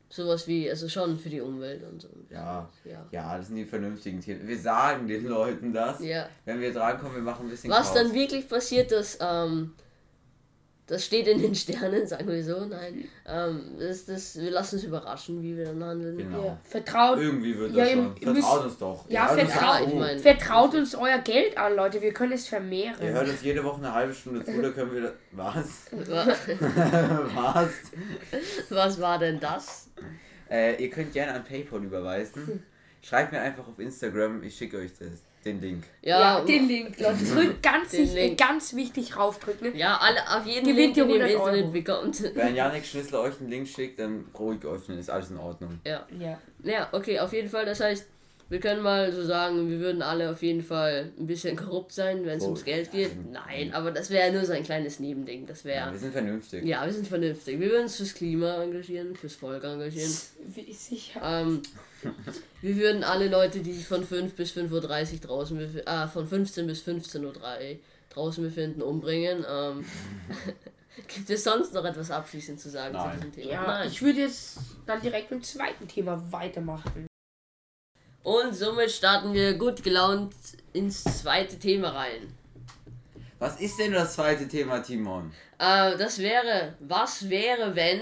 [0.10, 2.10] sowas wie, also schon für die Umwelt und so.
[2.29, 3.05] Ja, Ja.
[3.12, 4.48] ja, das sind die vernünftigen Themen.
[4.48, 6.00] Wir sagen den Leuten das.
[6.01, 6.27] Ja.
[6.45, 7.93] Wenn wir drankommen, wir machen ein bisschen Was Chaos.
[7.93, 9.74] dann wirklich passiert, das, ähm,
[10.91, 13.05] das steht in den Sternen, sagen wir so, nein.
[13.25, 16.17] Ähm, das, das, wir lassen uns überraschen, wie wir dann handeln.
[16.17, 16.45] Genau.
[16.45, 18.13] Ja, vertraut, Irgendwie wird Ja, das schon.
[18.13, 19.05] müsst- Vertraut uns doch.
[19.10, 19.95] Ja, uns vertraut- zu.
[19.95, 22.01] mein- vertraut uns euer Geld an, Leute.
[22.01, 22.95] Wir können es vermehren.
[23.01, 25.13] Ihr hört uns jede Woche eine halbe Stunde zu, da können wir.
[25.31, 25.88] Was?
[25.91, 26.27] Wa-
[27.36, 27.69] Was?
[28.69, 29.89] Was war denn das?
[30.50, 32.63] Äh, ihr könnt gerne an PayPal überweisen.
[33.01, 35.83] Schreibt mir einfach auf Instagram, ich schicke euch das, den Link.
[36.01, 37.24] Ja, Ja, den Link, Leute.
[37.33, 39.75] Drückt ganz, sich, ganz wichtig raufdrücken.
[39.75, 41.71] Ja, alle, auf jeden Gewinnt Link, den ihr im 100 Internet Euro.
[41.71, 42.36] bekommt.
[42.36, 45.79] Wenn Janik Schlüssel euch einen Link schickt, dann ruhig öffnen, ist alles in Ordnung.
[45.86, 46.05] Ja.
[46.19, 46.38] Ja.
[46.63, 47.65] Ja, okay, auf jeden Fall.
[47.65, 48.07] Das heißt,
[48.51, 52.25] wir können mal so sagen, wir würden alle auf jeden Fall ein bisschen korrupt sein,
[52.25, 53.12] wenn es Oh, ums Geld geht.
[53.31, 53.74] nein.
[53.74, 55.48] Aber das wäre nur so ein kleines Nebending.
[55.48, 55.92] Das Ja, wäre.
[55.94, 56.66] wir sind vernünftig.
[56.66, 57.59] Ja, wir sind vernünftig.
[57.61, 60.11] Wir würden uns fürs Klima engagieren, fürs Volk engagieren.
[60.53, 61.22] Wie sicher.
[61.24, 61.61] Ähm,
[62.61, 64.72] wir würden alle Leute, die sich von 5 bis 5.30
[65.14, 67.31] Uhr draußen befinden, äh, von 15 bis 15.03 Uhr
[68.09, 69.46] draußen befinden, umbringen.
[69.50, 69.85] Ähm,
[71.07, 73.11] gibt es sonst noch etwas abschließend zu sagen Nein.
[73.11, 73.51] zu diesem Thema?
[73.53, 73.87] Ja, Nein.
[73.87, 77.07] ich würde jetzt dann direkt mit dem zweiten Thema weitermachen.
[78.24, 80.34] Und somit starten wir gut gelaunt
[80.74, 82.34] ins zweite Thema rein.
[83.40, 85.31] Was ist denn das zweite Thema, Timon?
[85.57, 88.01] Äh, das wäre, was wäre, wenn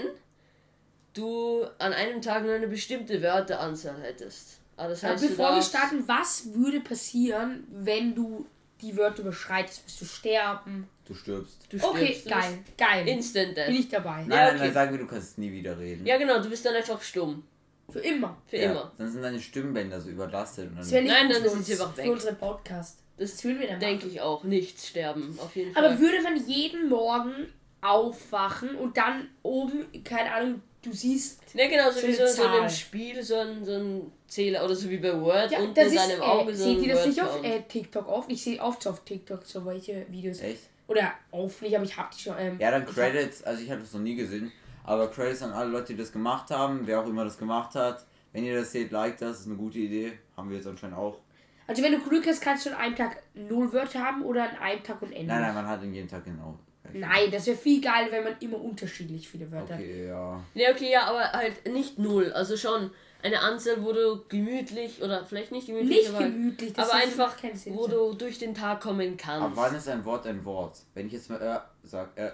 [1.14, 4.58] du an einem Tag nur eine bestimmte Wörteranzahl hättest?
[4.76, 8.46] Ah, das Aber heißt, bevor wir starten, was würde passieren, wenn du
[8.82, 9.84] die Wörter überschreitest?
[9.86, 10.88] Bist du sterben?
[11.06, 11.56] Du stirbst.
[11.70, 13.08] du stirbst, Okay, du geil, geil.
[13.08, 13.66] Instant Death.
[13.66, 14.22] Bin ich dabei.
[14.22, 14.58] Nein, Ja, nein, okay.
[14.64, 16.06] nein, sagen wir, du kannst nie wieder reden.
[16.06, 17.42] Ja, genau, du bist dann einfach stumm.
[17.90, 18.36] Für immer.
[18.46, 18.92] Für Ja, immer.
[18.98, 20.70] Dann sind deine Stimmbänder so überlastet.
[20.70, 22.10] Und Das wäre dann, nicht Nein, dann für sind sie einfach für weg.
[22.10, 22.98] unseren Podcast.
[23.16, 24.44] Das Das würden wir dann denke ich auch.
[24.44, 25.84] Nicht sterben, auf jeden Fall.
[25.84, 31.54] Aber würde man jeden Morgen aufwachen und dann oben, keine Ahnung, du siehst.
[31.54, 32.68] Ne, genau, so So wie so, so in einem.
[32.70, 35.94] Spiel, so ein, so ein Zähler oder so wie bei Word Ja, unten das in
[35.94, 38.30] ist, deinem Auge äh, so seht ihr das nicht auf äh, TikTok oft?
[38.30, 40.40] Ich sehe oft auf TikTok so welche Videos.
[40.40, 40.62] echt?
[40.86, 42.34] Oder auf nicht, aber ich hab die schon.
[42.38, 44.50] Ähm, Ja, dann ich hab- Credits, also ich habe das noch nie gesehen,
[44.84, 48.04] aber Credits an alle Leute, die das gemacht haben, wer auch immer das gemacht hat.
[48.32, 50.12] Wenn ihr das seht, like das, ist eine gute Idee.
[50.36, 51.18] Haben wir jetzt anscheinend auch.
[51.66, 54.56] Also wenn du Glück hast, kannst du an einem Tag null Wörter haben oder an
[54.56, 55.26] einem Tag unendlich.
[55.26, 56.58] Nein, nein, man hat in jedem Tag genau.
[56.92, 59.80] Nein, das wäre viel geiler, wenn man immer unterschiedlich viele Wörter hat.
[59.80, 60.42] Okay, ja.
[60.54, 62.32] Ne, okay, ja, aber halt nicht null.
[62.32, 62.90] Also schon
[63.22, 67.20] eine Anzahl, wo du gemütlich oder vielleicht nicht gemütlich, Nicht aber, gemütlich, das aber ist-
[67.20, 67.74] einfach, Sinn.
[67.76, 69.56] wo du durch den Tag kommen Aber kannst.
[69.56, 70.78] wann ist ein Wort ein Wort?
[70.94, 72.30] Wenn ich jetzt mal äh sag, äh,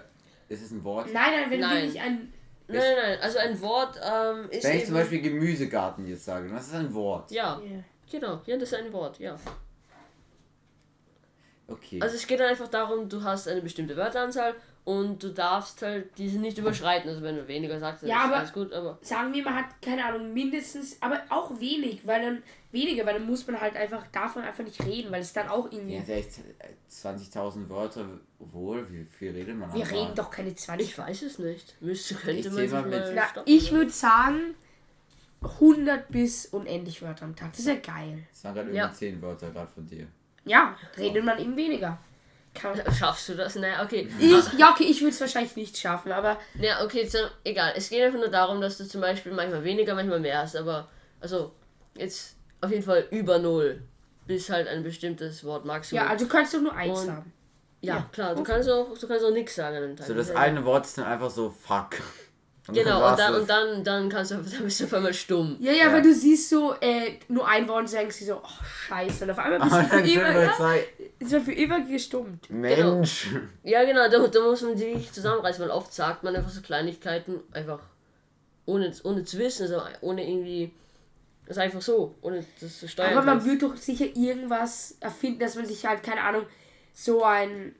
[0.49, 1.13] ist es ein Wort?
[1.13, 1.75] Nein, nein, wenn Nein.
[1.75, 2.33] du wirklich ein.
[2.67, 3.19] Nein, nein, nein.
[3.21, 4.85] Also ein Wort ähm, ist Wenn ich eben...
[4.87, 7.31] zum Beispiel Gemüsegarten jetzt sage, das ist ein Wort.
[7.31, 7.83] ja, Ja.
[8.11, 8.41] genau.
[8.45, 9.37] Ja, das ist ein Wort, ja.
[11.69, 11.99] Okay.
[12.01, 14.55] Also es geht dann einfach darum, du hast eine bestimmte Wörteranzahl
[14.87, 17.09] und du darfst halt diese nicht überschreiten.
[17.09, 18.97] Also wenn du weniger sagst, dann Ja, ist aber- alles gut, aber...
[19.01, 23.25] Sagen wir, man hat, keine Ahnung, mindestens, aber auch wenig, weil dann weniger, weil dann
[23.25, 25.95] muss man halt einfach, darf man einfach nicht reden, weil es dann auch irgendwie.
[25.95, 28.05] ja, vielleicht äh, 20.000 Wörter
[28.39, 30.87] wohl, wie viel redet man wir am reden doch keine 20.
[30.87, 31.75] Ich weiß es nicht.
[31.81, 33.03] Müsste, könnte Ich man mal mit.
[33.13, 34.55] Na, ich würde sagen
[35.41, 37.51] 100 bis unendlich Wörter am Tag.
[37.51, 38.23] Das ist ja geil.
[38.31, 38.83] Das waren gerade Ja.
[38.85, 40.07] irgendwie 10 Wörter gerade von dir.
[40.45, 41.97] Ja, redet man eben weniger.
[42.59, 43.55] Kann man, Schaffst du das?
[43.55, 44.09] Naja, okay.
[44.19, 47.73] ich, ja, okay, ich würde es wahrscheinlich nicht schaffen, aber Ja, okay, so, egal.
[47.75, 50.87] Es geht einfach nur darum, dass du zum Beispiel manchmal weniger, manchmal mehr hast, aber
[51.19, 51.53] also
[51.95, 53.81] jetzt auf jeden Fall über null.
[54.25, 56.03] bis halt ein bestimmtes Wort Maximum.
[56.03, 57.33] Ja, also du kannst doch nur eins Und- haben.
[57.81, 58.09] ja, ja.
[58.11, 60.07] klar, du kannst auch, du kannst auch nichts sagen an dem Tag.
[60.07, 61.91] So, das ja- eine Wort ist dann einfach so fuck.
[62.73, 65.55] Genau, und dann, und dann, dann kannst du dann bist du auf einmal stumm.
[65.59, 65.93] Ja, ja, Ja.
[65.93, 69.23] weil du siehst so, äh, nur ein Wort und denkst so, oh, scheiße.
[69.23, 70.43] Und auf einmal bist du für dann immer,
[71.19, 72.49] ja, für immer gestummt.
[72.49, 73.27] Mensch.
[73.63, 77.39] Ja, genau, da, da muss man sich zusammenreißen, weil oft sagt man einfach so Kleinigkeiten
[77.53, 77.79] einfach
[78.65, 80.71] ohne, ohne zu wissen, also ohne irgendwie.
[81.45, 83.13] Das ist einfach so, ohne das zu steuern.
[83.17, 86.43] Aber man wird doch sicher irgendwas erfinden, dass man sich halt, keine Ahnung,
[86.93, 87.73] so ein.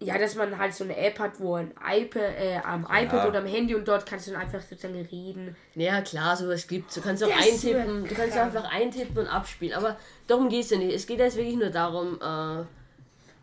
[0.00, 3.40] Ja, dass man halt so eine App hat, wo ein iPad, äh, am iPad oder
[3.40, 5.56] am Handy und dort kannst du dann einfach sozusagen reden.
[5.74, 6.94] Ja, klar, sowas gibt's.
[6.94, 8.54] Du kannst auch Das eintippen, du kannst krank.
[8.54, 9.76] einfach eintippen und abspielen.
[9.76, 9.96] Aber
[10.28, 10.94] darum geht's ja nicht.
[10.94, 12.64] Es geht jetzt wirklich nur darum, äh,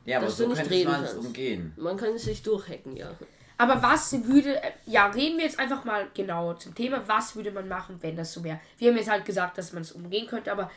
[0.10, 1.28] Ja, aber Dass so du nicht könnte reden man es kannst.
[1.28, 1.74] umgehen.
[1.76, 3.12] man kann sich durchhacken, ja.
[3.58, 4.56] Aber was würde.
[4.64, 7.02] äh, Ja, reden wir jetzt einfach mal genauer zum Thema.
[7.08, 8.60] Was würde man machen, wenn das so wäre?
[8.78, 10.72] Wir haben jetzt halt gesagt, dass man es umgehen könnte, aber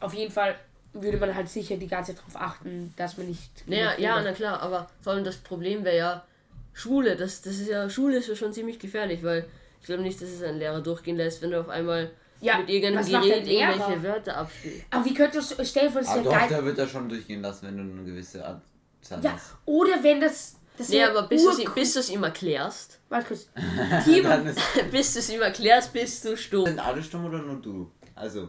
[0.00, 0.56] auf jeden Fall
[0.94, 3.66] würde man halt sicher die ganze Zeit darauf achten, dass man nicht.
[3.66, 6.24] Naja, ja, na klar, aber vor allem das Problem wäre ja
[6.74, 7.16] Schule.
[7.16, 9.46] Das, das ist ja, Schule ist ja schon ziemlich gefährlich, weil
[9.80, 12.68] ich glaube nicht, dass es ein Lehrer durchgehen lässt, wenn du auf einmal Ja, mit
[12.70, 14.84] irgendeinem Gerät irgendwelche Wörter abspielst.
[14.90, 15.14] Aber wie
[15.90, 16.48] vor, das Aber wäre doch, geil.
[16.50, 18.62] da wird er schon durchgehen lassen, wenn du eine gewisse Art
[19.22, 19.54] Ja, hast.
[19.64, 20.56] oder wenn das.
[20.78, 21.42] das Nee, aber bis
[21.94, 23.48] du es ihm erklärst, Warte kurz.
[24.90, 26.66] Bis du es ihm erklärst, bist du stumm.
[26.66, 27.90] sind alle stumm oder nur du?
[28.14, 28.48] Also,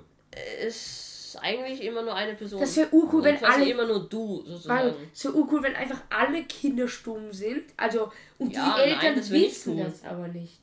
[1.35, 2.59] Ist eigentlich immer nur eine Person.
[2.61, 4.85] Das wär urcool, Also wenn quasi alle- immer nur du, sozusagen.
[4.87, 7.63] Weil so urcool, wenn einfach alle Kinder stumm sind.
[7.77, 9.83] Also, und Ja, die Eltern nein, das wissen cool.
[9.85, 10.61] das aber nicht.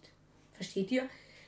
[0.53, 1.05] Versteht ihr?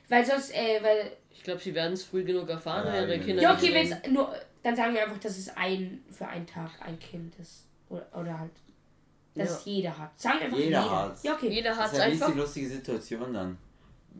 [0.09, 1.11] Weil sonst, äh, weil.
[1.31, 3.19] Ich glaube, sie werden es früh genug erfahren, Ja, wenn ihre.
[3.19, 4.33] Kinder Ja, okay, wenn es nur.
[4.61, 7.67] Dann sagen wir einfach, dass es ein für einen Tag ein Kind ist.
[7.89, 8.51] Oder, oder halt.
[9.35, 9.71] Dass Ja.
[9.73, 10.19] jeder hat.
[10.19, 10.91] Sagen wir einfach Jeder jeder.
[10.91, 11.23] hat's.
[11.23, 11.49] Ja, okay.
[11.49, 12.33] Jeder das hat ist es ja nicht einfach.
[12.33, 13.57] die lustige Situation dann.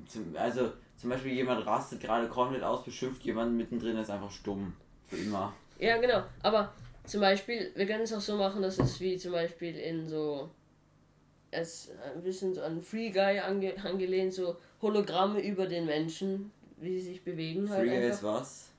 [0.08, 4.74] Zum, also, zum Beispiel jemand rastet gerade komplett aus, beschimpft jemanden mittendrin, ist einfach stumm.
[5.14, 5.54] Für immer.
[5.80, 6.24] Ja, genau.
[6.42, 6.74] Aber
[7.06, 10.50] zum Beispiel, wir können es auch so machen, dass es wie zum Beispiel in so.
[11.52, 17.00] Es ein bisschen so an Free Guy ange, angelehnt, so Hologramme über den Menschen, wie
[17.00, 18.16] sie sich bewegen halt Free einfach.
[18.16, 18.70] ist was?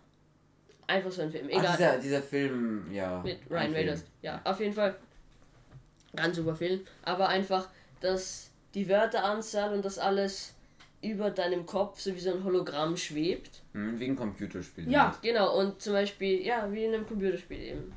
[0.86, 1.48] Einfach so ein Film.
[1.48, 1.76] Egal.
[1.76, 3.22] dieser, dieser Film, ja.
[3.22, 3.72] mit Ryan.
[3.72, 4.04] Reynolds.
[4.22, 4.96] Ja, auf jeden Fall.
[6.16, 6.80] Ganz super Film.
[7.02, 7.68] Aber einfach,
[8.00, 10.53] dass die Wörteranzahl und das alles
[11.04, 13.62] über deinem Kopf so wie so ein Hologramm schwebt.
[13.72, 14.90] Hm, wie ein Computerspiel.
[14.90, 15.08] Ja.
[15.12, 15.22] halt.
[15.22, 17.92] Genau, und zum Beispiel, ja, wie in einem Computerspiel eben.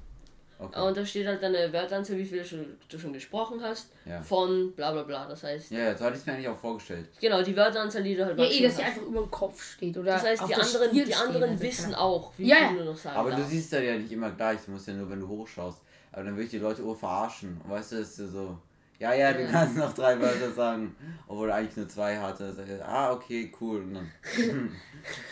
[0.60, 0.82] Okay.
[0.82, 4.20] Und da steht halt deine Wörteranzahl, wie viele schon, du schon gesprochen hast, Ja.
[4.20, 5.28] von bla bla bla.
[5.28, 7.10] Das heißt, Ja, ja, so hatte ich es mir eigentlich auch vorgestellt.
[7.22, 9.96] genau, die Wörteranzahl, die du halt Ja, eh, dass sie einfach über dem Kopf steht.
[9.98, 12.70] Oder Das heißt, auf die der anderen, die anderen also wissen keine- auch, wie Ja,
[12.70, 13.52] viel du noch sagen Aber du darfst.
[13.52, 15.80] siehst ja nicht immer gleich, du musst ja nur, wenn du hochschaust.
[16.12, 17.62] Aber dann würde ich die Leute ur verarschen.
[17.64, 18.58] Und weißt du, ist ja so,
[19.00, 20.96] ja, ja, du kannst noch drei Wörter sagen,
[21.28, 22.54] obwohl du eigentlich nur zwei hatte.
[22.54, 23.82] Sag ich, ah, okay, cool.
[23.82, 24.12] Und dann,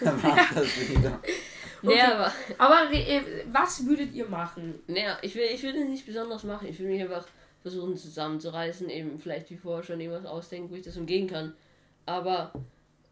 [0.01, 1.19] dann macht das wieder.
[1.81, 2.01] Nee, Okay.
[2.01, 4.79] aber Aber äh, was würdet ihr machen?
[4.87, 6.67] Naja, ich will, ich will das nicht besonders machen.
[6.67, 7.27] Ich will mich einfach
[7.61, 11.53] versuchen zusammenzureißen, eben vielleicht wie vorher schon irgendwas ausdenken, wo ich das umgehen kann.
[12.05, 12.53] Aber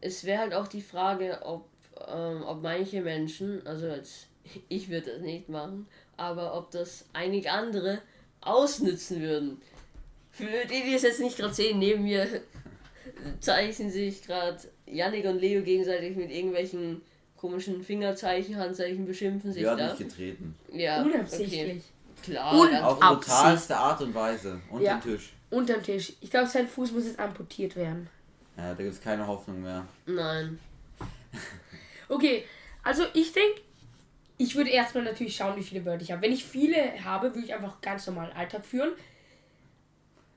[0.00, 1.68] es wäre halt auch die Frage, ob,
[2.08, 4.28] ähm, ob manche Menschen, also jetzt,
[4.68, 5.86] ich würde das nicht machen,
[6.16, 7.98] aber ob das einige andere
[8.40, 9.60] ausnützen würden.
[10.34, 12.26] Für die, die es jetzt nicht gerade sehen, neben mir
[13.40, 17.00] zeichnen sich gerade Yannick und Leo gegenseitig mit irgendwelchen
[17.36, 19.88] komischen Fingerzeichen, Handzeichen beschimpfen sich hat da.
[19.90, 20.54] mich getreten.
[20.72, 21.60] Ja, Unabsichtlich.
[21.62, 21.80] okay.
[22.22, 24.60] Klar, Un- ganz Auf brutalste Art und Weise.
[24.70, 24.96] Unter Ja.
[24.98, 25.32] Tisch.
[25.50, 26.14] Unterm Tisch.
[26.20, 28.08] Ich glaube, sein Fuß muss jetzt amputiert werden.
[28.56, 29.86] Ja, da gibt es keine Hoffnung mehr.
[30.06, 30.58] Nein.
[32.08, 32.44] Okay,
[32.82, 33.60] also ich denke,
[34.36, 36.22] ich würde erstmal natürlich schauen, wie viele Wörter ich habe.
[36.22, 38.92] Wenn ich viele habe, würde ich einfach ganz normal Alltag führen.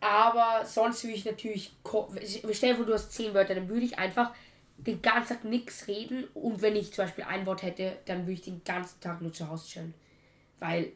[0.07, 1.73] Aber sonst würde ich natürlich.
[2.53, 4.31] Stell dir vor, du hast zehn Wörter, dann würde ich einfach
[4.77, 6.25] den ganzen Tag nichts reden.
[6.33, 9.33] Und wenn ich zum Beispiel ein Wort hätte, dann würde ich den ganzen Tag nur
[9.33, 9.93] zu Hause chillen.
[10.59, 10.93] Weil,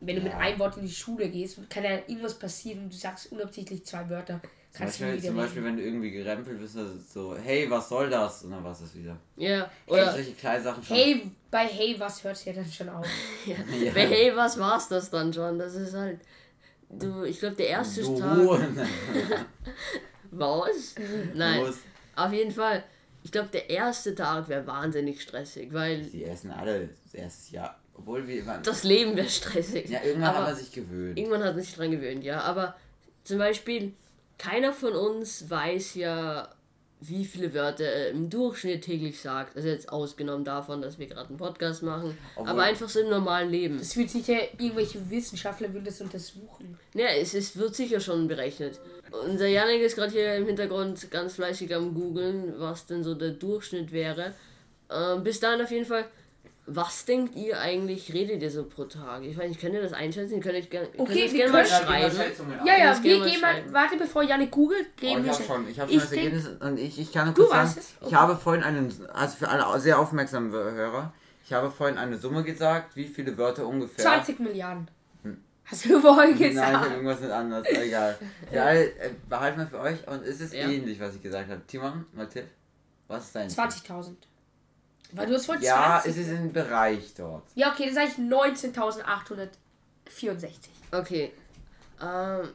[0.00, 0.38] wenn du mit Ja.
[0.38, 4.08] einem Wort in die Schule gehst, kann ja irgendwas passieren und du sagst unabsichtlich zwei
[4.10, 4.40] Wörter.
[4.72, 6.76] Zum Kannst du Beispiel, zum Beispiel, wenn du irgendwie gerempelt bist,
[7.12, 8.42] so, hey, was soll das?
[8.44, 9.16] Und dann war es das wieder.
[9.36, 10.96] Ja, Oder solche kleinen Sachen schon.
[10.96, 13.06] Hey, bei Hey, was hört ja dann schon auf?
[13.46, 13.54] Ja.
[13.54, 13.94] Ja.
[13.94, 15.58] Weil, hey, was war's das dann schon?
[15.58, 16.20] Das ist halt.
[16.90, 18.38] Du, ich glaube, der erste du Tag.
[20.30, 20.94] Was?
[21.34, 21.60] Nein.
[21.60, 21.76] Los.
[22.16, 22.82] Auf jeden Fall.
[23.22, 27.78] Ich glaube, der erste Tag wäre wahnsinnig stressig, weil Die essen alle das erste Jahr.
[27.94, 28.62] Obwohl wir waren.
[28.62, 29.88] das Leben wäre stressig.
[29.90, 31.18] ja, irgendwann aber hat man sich gewöhnt.
[31.18, 32.40] Irgendwann hat man sich dran gewöhnt, ja.
[32.40, 32.76] Aber
[33.24, 33.92] zum Beispiel,
[34.38, 36.48] keiner von uns weiß ja,
[37.00, 39.56] wie viele Wörter er im Durchschnitt täglich sagt.
[39.56, 42.16] Also jetzt ausgenommen davon, dass wir gerade einen Podcast machen.
[42.34, 43.78] Obwohl- aber einfach so im normalen Leben.
[43.78, 46.78] Das wird sicher irgendwelche Wissenschaftler würden das untersuchen.
[46.94, 48.80] Ja, es ist, wird sicher schon berechnet.
[49.24, 53.30] Unser Janik ist gerade hier im Hintergrund ganz fleißig am googeln, was denn so der
[53.30, 54.34] Durchschnitt wäre.
[54.90, 56.04] Ähm, bis dahin auf jeden Fall
[56.70, 59.22] was denkt ihr eigentlich, redet ihr so pro Tag?
[59.24, 61.84] Ich meine, ich könnte das einschätzen, könnt ihr gerne Okay, das wir gerne mal können-
[62.12, 62.66] schreiben.
[62.66, 63.52] Ja, ja, wir gehen mal.
[63.54, 63.72] schreiben.
[63.72, 65.68] Warte, bevor Janik googelt, Oh, gehen ich wir habe schon.
[65.68, 67.66] ich habe Ich schon das denk- Ergebnis und ich, ich kann nur Du kurz sagen,
[67.68, 67.90] weißt es?
[68.00, 68.14] ich Okay.
[68.16, 71.12] habe vorhin einen, also für alle sehr aufmerksamen Hörer,
[71.44, 74.04] ich habe vorhin eine Summe gesagt, wie viele Wörter ungefähr.
[74.04, 74.90] 20 Milliarden.
[75.64, 76.54] Hast du vorhin Hm.
[76.54, 76.90] Nein, gesagt?
[76.92, 78.18] irgendwas nicht anders, egal.
[78.52, 78.90] Ja, äh,
[79.28, 80.66] behalten wir für euch und es ist Ja.
[80.66, 81.60] ähnlich, was ich gesagt habe.
[81.66, 82.44] Timon, mal Tipp.
[83.06, 84.16] Was ist dein 20.000.
[85.12, 86.10] Weil du hast vorhin Ja, 20.
[86.10, 87.44] es ist im Bereich dort.
[87.54, 90.58] Ja, okay, dann sage ich 19.864.
[90.92, 91.32] Okay.
[92.00, 92.48] Ähm,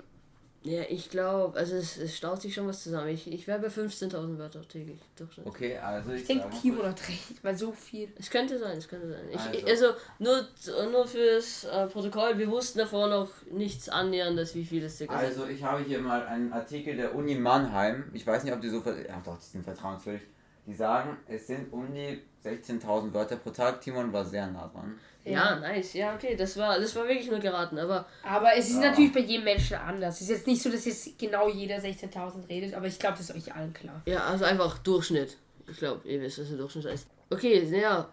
[0.65, 3.09] ja, ich glaube, also es, es staut sich schon was zusammen.
[3.09, 4.97] Ich, ich wäre bei 15.000 Wörter täglich.
[5.17, 5.45] Durchschnitt.
[5.45, 8.07] Okay, also ich, Ich denke, Timo hat recht, weil so viel.
[8.17, 9.25] Es könnte sein, es könnte sein.
[9.29, 9.87] Ich, Also.
[9.87, 10.47] also, nur,
[10.89, 15.13] nur fürs äh, Protokoll, wir wussten davor noch nichts annäherndes, wie viel es circa.
[15.15, 18.05] Also ich habe hier mal einen Artikel der Uni Mannheim.
[18.13, 20.21] Ich weiß nicht, ob die so ver ja, doch, die sind vertrauenswürdig.
[20.65, 23.81] Die sagen, es sind um die 16.000 Wörter pro Tag.
[23.81, 24.97] Timon war sehr nah dran.
[25.25, 25.93] Ja, nice.
[25.93, 28.89] Ja, okay, das war, das war wirklich nur geraten, aber Aber es ist Ja.
[28.89, 30.15] natürlich bei jedem Menschen anders.
[30.15, 33.29] Es ist jetzt nicht so, dass jetzt genau jeder 16.000 redet, aber ich glaube, das
[33.29, 34.01] ist euch allen klar.
[34.05, 35.37] ja, also einfach Durchschnitt.
[35.69, 37.07] Ich glaube, ihr wisst, was der Durchschnitt heißt.
[37.29, 38.09] Okay, ja,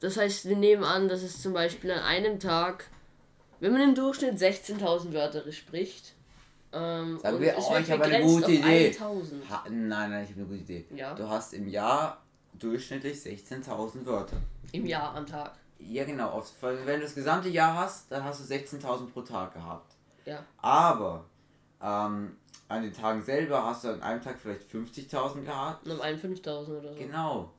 [0.00, 2.86] das heißt, wir nehmen an, dass es zum Beispiel an einem Tag,
[3.60, 6.14] wenn man im Durchschnitt 16.000 Wörter spricht,
[6.74, 8.88] ähm, Sagen wir, oh, ich habe eine gute Idee.
[8.88, 9.50] 1000.
[9.50, 10.84] Ha nein, nein, ich habe eine gute Idee.
[10.94, 11.14] Ja.
[11.14, 12.22] Du hast im Jahr
[12.58, 14.36] durchschnittlich 16.000 Wörter.
[14.72, 15.52] Im Jahr am Tag.
[15.78, 16.42] Ja, genau.
[16.60, 19.94] Wenn du das gesamte Jahr hast, dann hast du 16.000 pro Tag gehabt.
[20.24, 20.44] Ja.
[20.58, 21.24] Aber
[21.82, 22.36] ähm,
[22.68, 25.84] an den Tagen selber hast du an einem Tag vielleicht 50.000 gehabt.
[25.86, 26.98] Und um einen 5000 oder so.
[26.98, 27.50] Genau.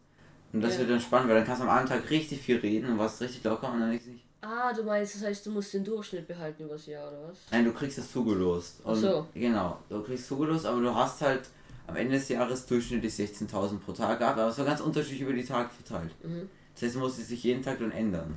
[0.54, 0.80] Und das Ja.
[0.80, 3.22] wird dann spannend, weil dann kannst du am einen Tag richtig viel reden und warst
[3.22, 4.25] richtig locker und dann nächsten nicht.
[4.42, 7.38] Ah, du meinst, das heißt, du musst den Durchschnitt behalten übers Jahr, oder was?
[7.52, 8.82] Nein, du kriegst es zugelost.
[8.84, 9.28] Und Ach so.
[9.34, 11.42] Genau, du kriegst zugelost, aber du hast halt
[11.88, 15.34] am Ende des Jahres durchschnittlich 16.000 pro Tag gehabt, aber es war ganz unterschiedlich über
[15.34, 16.12] die Tage verteilt.
[16.24, 16.50] Mhm.
[16.74, 18.36] Das heißt, du musst es sich jeden Tag dann ändern.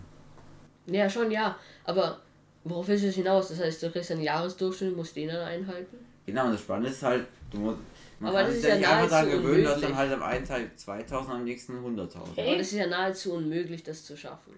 [0.87, 1.57] Ja, schon, ja.
[1.85, 2.21] Aber
[2.65, 3.49] worauf willst du das hinaus?
[3.49, 5.99] Das heißt, du kriegst einen Jahresdurchschnitt, musst den dann einhalten?
[6.25, 7.79] Genau, und das Spannende ist halt, du musst.
[8.21, 10.23] Man Aber kann das sich ist ja nicht einfach daran gewöhnen, dass dann halt am
[10.23, 12.17] einen Tag 2000, am nächsten 100.000.
[12.33, 12.49] Okay.
[12.49, 14.55] Aber das ist ja nahezu unmöglich, das zu schaffen.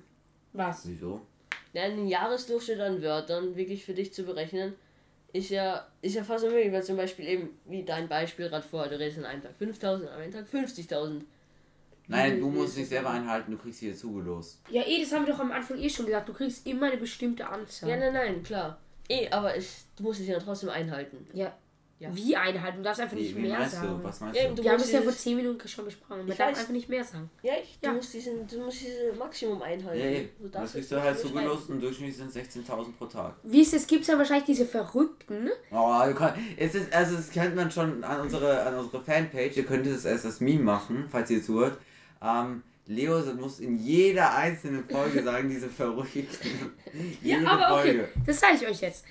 [0.53, 0.89] Was?
[0.89, 1.21] Wieso?
[1.73, 4.75] Ja, einen Jahresdurchschnitt an Wörtern wirklich für dich zu berechnen,
[5.33, 8.91] ist ja, ist ja fast unmöglich, weil zum Beispiel eben, wie dein Beispiel gerade vorher,
[8.91, 11.23] du redest an einem Tag 5000, an einem Tag 50.000.
[12.09, 14.61] Nein, du musst das selber einhalten, du kriegst hier zugelost.
[14.69, 16.29] Ja, eh, das haben wir doch am Anfang eh schon gesagt.
[16.29, 17.89] Du kriegst immer eine bestimmte Anzahl.
[17.89, 18.81] Ja, nein, nein, klar.
[19.09, 21.25] Eh, aber es, du musst es ja trotzdem einhalten.
[21.33, 21.57] Ja.
[22.01, 22.09] Ja.
[22.17, 22.79] Wie einhalten?
[22.79, 23.99] Du darfst einfach nicht wie mehr meinst sagen.
[23.99, 24.03] du?
[24.05, 24.63] Was meinst Ja, du?
[24.63, 26.19] Wir haben musst das ja vor dieses- 10 Minuten schon besprochen.
[26.21, 26.59] Man Ich darf weiß.
[26.61, 27.31] einfach nicht mehr sagen.
[27.43, 27.93] Ja, ich, du, Ja.
[27.93, 30.01] musst diesen, du musst dieses Maximum einhalten.
[30.01, 30.21] Ja, ja.
[30.41, 33.35] Du Das kriegst es du halt nicht zugelost und durchschnittlich sind 16.000 pro Tag.
[33.43, 33.87] Wie ist es?
[33.87, 35.51] Gibt es ja wahrscheinlich diese Verrückten.
[35.71, 39.59] Oh, du kann, es ist, also das kennt man schon an unsere, an unsere Fanpage,
[39.59, 41.77] ihr könnt es als das Meme machen, falls ihr zuhört.
[42.23, 46.27] Ähm, Leo muss in jeder einzelnen Folge sagen, diese Verrückten.
[47.23, 48.09] Ja, Jede aber okay, Folge.
[48.27, 49.05] das sage ich euch jetzt.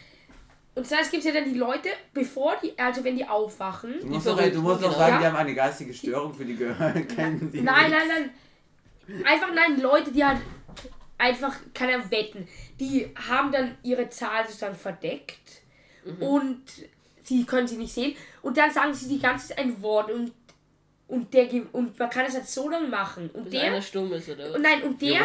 [0.75, 3.95] Und zwar, es gibt ja dann die Leute, bevor die, also wenn die aufwachen.
[3.99, 4.97] Du musst, Die doch, du musst Verrückten, doch genau.
[4.97, 5.19] sagen, Ja.
[5.19, 6.91] die haben eine geistige Störung für die Gehör.
[7.15, 7.99] Kennen die Nein, nicht.
[8.07, 8.31] nein,
[9.07, 9.25] nein.
[9.25, 10.39] Einfach nein, Leute, die halt
[11.17, 12.47] einfach, kann er wetten,
[12.79, 15.61] die haben dann ihre Zahl sozusagen verdeckt
[16.21, 16.61] und
[17.23, 20.31] sie können sie nicht sehen und dann sagen sie die ganze Zeit ein Wort und
[21.09, 24.13] und der und man kann es halt so lange machen und Bis der einer stumm
[24.13, 24.53] ist, oder?
[24.53, 25.21] und nein und der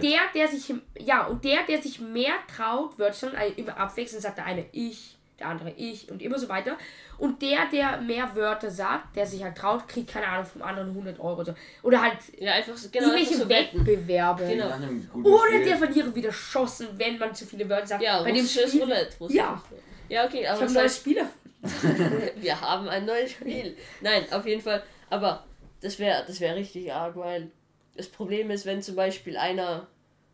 [0.00, 4.38] der der sich ja und der der sich mehr traut wird schon immer abwechselnd sagt
[4.38, 6.76] der eine ich der andere ich und immer so weiter
[7.16, 10.90] und der der mehr Wörter sagt der sich halt traut kriegt keine Ahnung vom anderen
[10.90, 11.54] 100 Euro oder, so.
[11.88, 13.86] oder halt ja, einfach so, genau, einfach irgendwelche so wetten.
[13.86, 15.28] Wettbewerbe Genau.
[15.28, 18.82] Oder der Verlierer wieder schossen wenn man zu viele Wörter sagt Ja, bei dem Spiel
[18.82, 19.16] Roulette.
[19.30, 19.62] Ja.
[20.06, 21.26] Ja, okay, ich aber habe ein neues Spiel
[22.36, 23.76] wir haben ein neues Spiel.
[24.02, 24.82] Nein, auf jeden Fall.
[25.14, 25.44] Aber
[25.80, 27.52] das wäre das wär richtig arg, weil
[27.96, 29.86] das Problem ist, wenn zum Beispiel einer,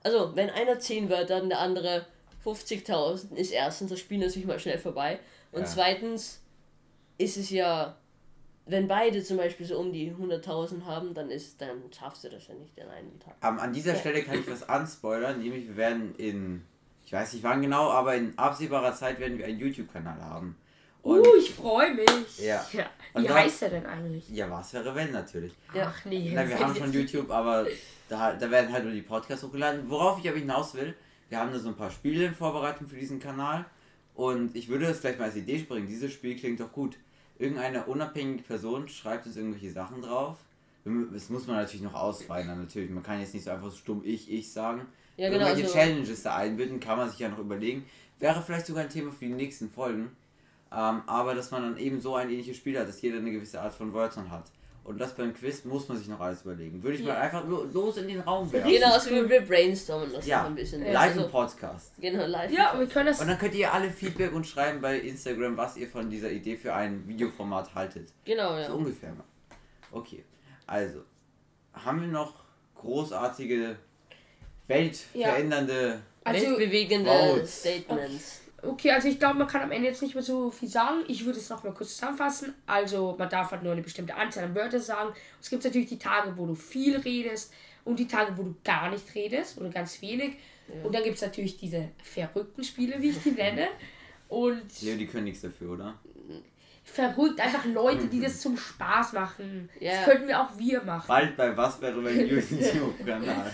[0.03, 2.07] also wenn einer 10 Wörter hat und der andere
[2.43, 5.19] 50.000, ist erstens das Spiel natürlich mal schnell vorbei.
[5.53, 5.67] Und Ja.
[5.67, 6.41] zweitens
[7.19, 7.95] ist es ja,
[8.65, 12.49] wenn beide zum Beispiel so um die 100.000 haben, dann ist, dann schaffst du das
[12.49, 13.35] ja nicht in einem Tag.
[13.43, 16.65] Ähm, an dieser Stelle kann ich was anspoilern, nämlich wir werden in,
[17.05, 20.57] ich weiß nicht wann genau, aber in absehbarer Zeit werden wir einen YouTube-Kanal haben.
[21.03, 22.39] Und Uh, ich freue mich.
[22.41, 22.65] Ja.
[23.15, 24.29] Und Wie da- heißt er denn eigentlich?
[24.29, 25.53] ja, was wäre wenn natürlich.
[25.75, 25.93] Ja.
[25.95, 26.33] Ach nee.
[26.35, 27.67] Nein, wir das haben schon YouTube, aber
[28.09, 29.89] da, da werden halt nur die Podcasts hochgeladen.
[29.89, 30.95] Worauf ich aber hinaus will,
[31.29, 33.65] wir haben da so ein paar Spiele in Vorbereitung für diesen Kanal
[34.15, 35.87] und ich würde es vielleicht mal als Idee springen.
[35.87, 36.97] Dieses Spiel klingt doch gut.
[37.39, 40.37] Irgendeine unabhängige Person schreibt uns irgendwelche Sachen drauf.
[40.85, 42.91] Das muss man natürlich noch ausweiten, natürlich.
[42.91, 44.87] Man kann jetzt nicht so einfach so stumm ich, ich sagen.
[45.17, 45.47] Ja, genau.
[45.47, 47.85] Irgendwelche So, Challenges da einbinden, kann man sich ja noch überlegen.
[48.19, 50.11] Wäre vielleicht sogar ein Thema für die nächsten Folgen.
[50.73, 53.61] Ähm, aber dass man dann eben so ein ähnliches Spiel hat, dass jeder eine gewisse
[53.61, 54.45] Art von Wörtern hat.
[54.83, 56.83] Und das beim Quiz muss man sich noch alles überlegen.
[56.83, 57.13] Würde ich Ja.
[57.13, 58.71] mal einfach lo- los in den Raum werfen.
[58.71, 60.81] Genau, also wir, wir brainstormen das Ja, noch ein bisschen.
[60.83, 61.93] live also, im Podcast.
[62.01, 62.51] Genau, live.
[62.51, 63.21] Ja, wir können das.
[63.21, 66.57] Und dann könnt ihr alle Feedback und schreiben bei Instagram, was ihr von dieser Idee
[66.57, 68.13] für ein Videoformat haltet.
[68.25, 68.71] Genau, So ja.
[68.71, 69.25] ungefähr mal.
[69.93, 70.25] Okay,
[70.67, 71.03] also
[71.75, 72.35] haben wir noch
[72.77, 73.77] großartige,
[74.67, 76.01] weltverändernde.
[76.25, 77.61] Also, Weltbewegende Votes.
[77.61, 78.41] Statements.
[78.63, 81.05] Okay, also ich glaube, man kann am Ende jetzt nicht mehr so viel sagen.
[81.09, 82.55] Ich würde es noch mal kurz zusammenfassen.
[82.67, 85.13] Also, man darf halt nur eine bestimmte Anzahl an Wörter sagen.
[85.41, 87.53] Es gibt natürlich die Tage, wo du viel redest
[87.85, 90.37] und die Tage, wo du gar nicht redest oder ganz wenig.
[90.85, 93.67] Und dann gibt es natürlich diese verrückten Spiele, wie ich die nenne.
[94.29, 95.99] Und Ja, die können nichts dafür, oder?
[96.85, 99.69] verrückt, einfach Leute, die das zum Spaß machen.
[99.79, 99.93] Ja.
[99.93, 101.07] Das könnten wir auch wir machen.
[101.09, 103.53] Bald bei Was wäre wenn YouTube-Kanal.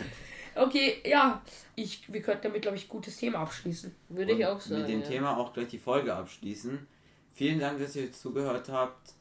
[0.56, 1.42] Okay, ja,
[1.74, 3.94] ich, wir könnten damit, glaube ich, gutes Thema abschließen.
[4.08, 4.82] Würde ich Und auch sagen.
[4.82, 5.06] Mit dem ja.
[5.06, 6.86] Thema auch gleich die Folge abschließen.
[7.34, 9.12] Vielen Dank, dass ihr zugehört habt.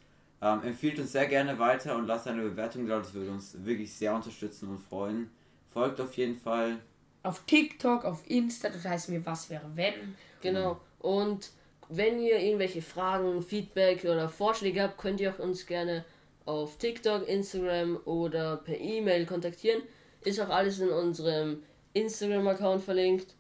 [0.42, 3.00] Ähm, empfiehlt uns sehr gerne weiter und lasst eine Bewertung da.
[3.00, 5.30] Das würde uns wirklich sehr unterstützen und freuen.
[5.74, 6.78] Folgt auf jeden Fall.
[7.24, 10.16] Auf TikTok, auf Insta, das heißt mir, was wäre wenn.
[10.42, 10.80] Genau.
[11.00, 11.52] Und
[11.90, 16.06] wenn ihr irgendwelche Fragen, Feedback oder Vorschläge habt, könnt ihr auch uns gerne
[16.46, 19.82] auf TikTok, Instagram oder per E-Mail kontaktieren.
[20.26, 23.34] Ist auch alles in unserem Instagram-Account verlinkt.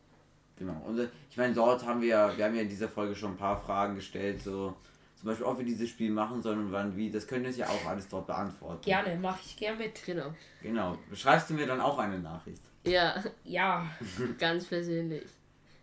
[0.58, 0.82] Genau.
[0.88, 3.32] Und äh, ich meine, dort haben wir ja, wir haben ja in dieser Folge schon
[3.32, 4.76] ein paar Fragen gestellt, so
[5.16, 7.10] zum Beispiel, ob wir dieses Spiel machen sollen und wann wie.
[7.10, 8.82] Das könnt ihr uns ja auch alles dort beantworten.
[8.84, 10.04] Gerne, mache ich gern mit.
[10.06, 10.34] Genau.
[10.62, 10.98] Genau.
[11.14, 12.62] Schreibst du mir dann auch eine Nachricht?
[12.86, 13.90] Ja, Ja.
[14.40, 15.26] ganz persönlich.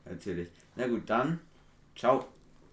[0.04, 0.48] Natürlich.
[0.76, 1.40] Na gut, dann.
[1.96, 2.26] Ciao.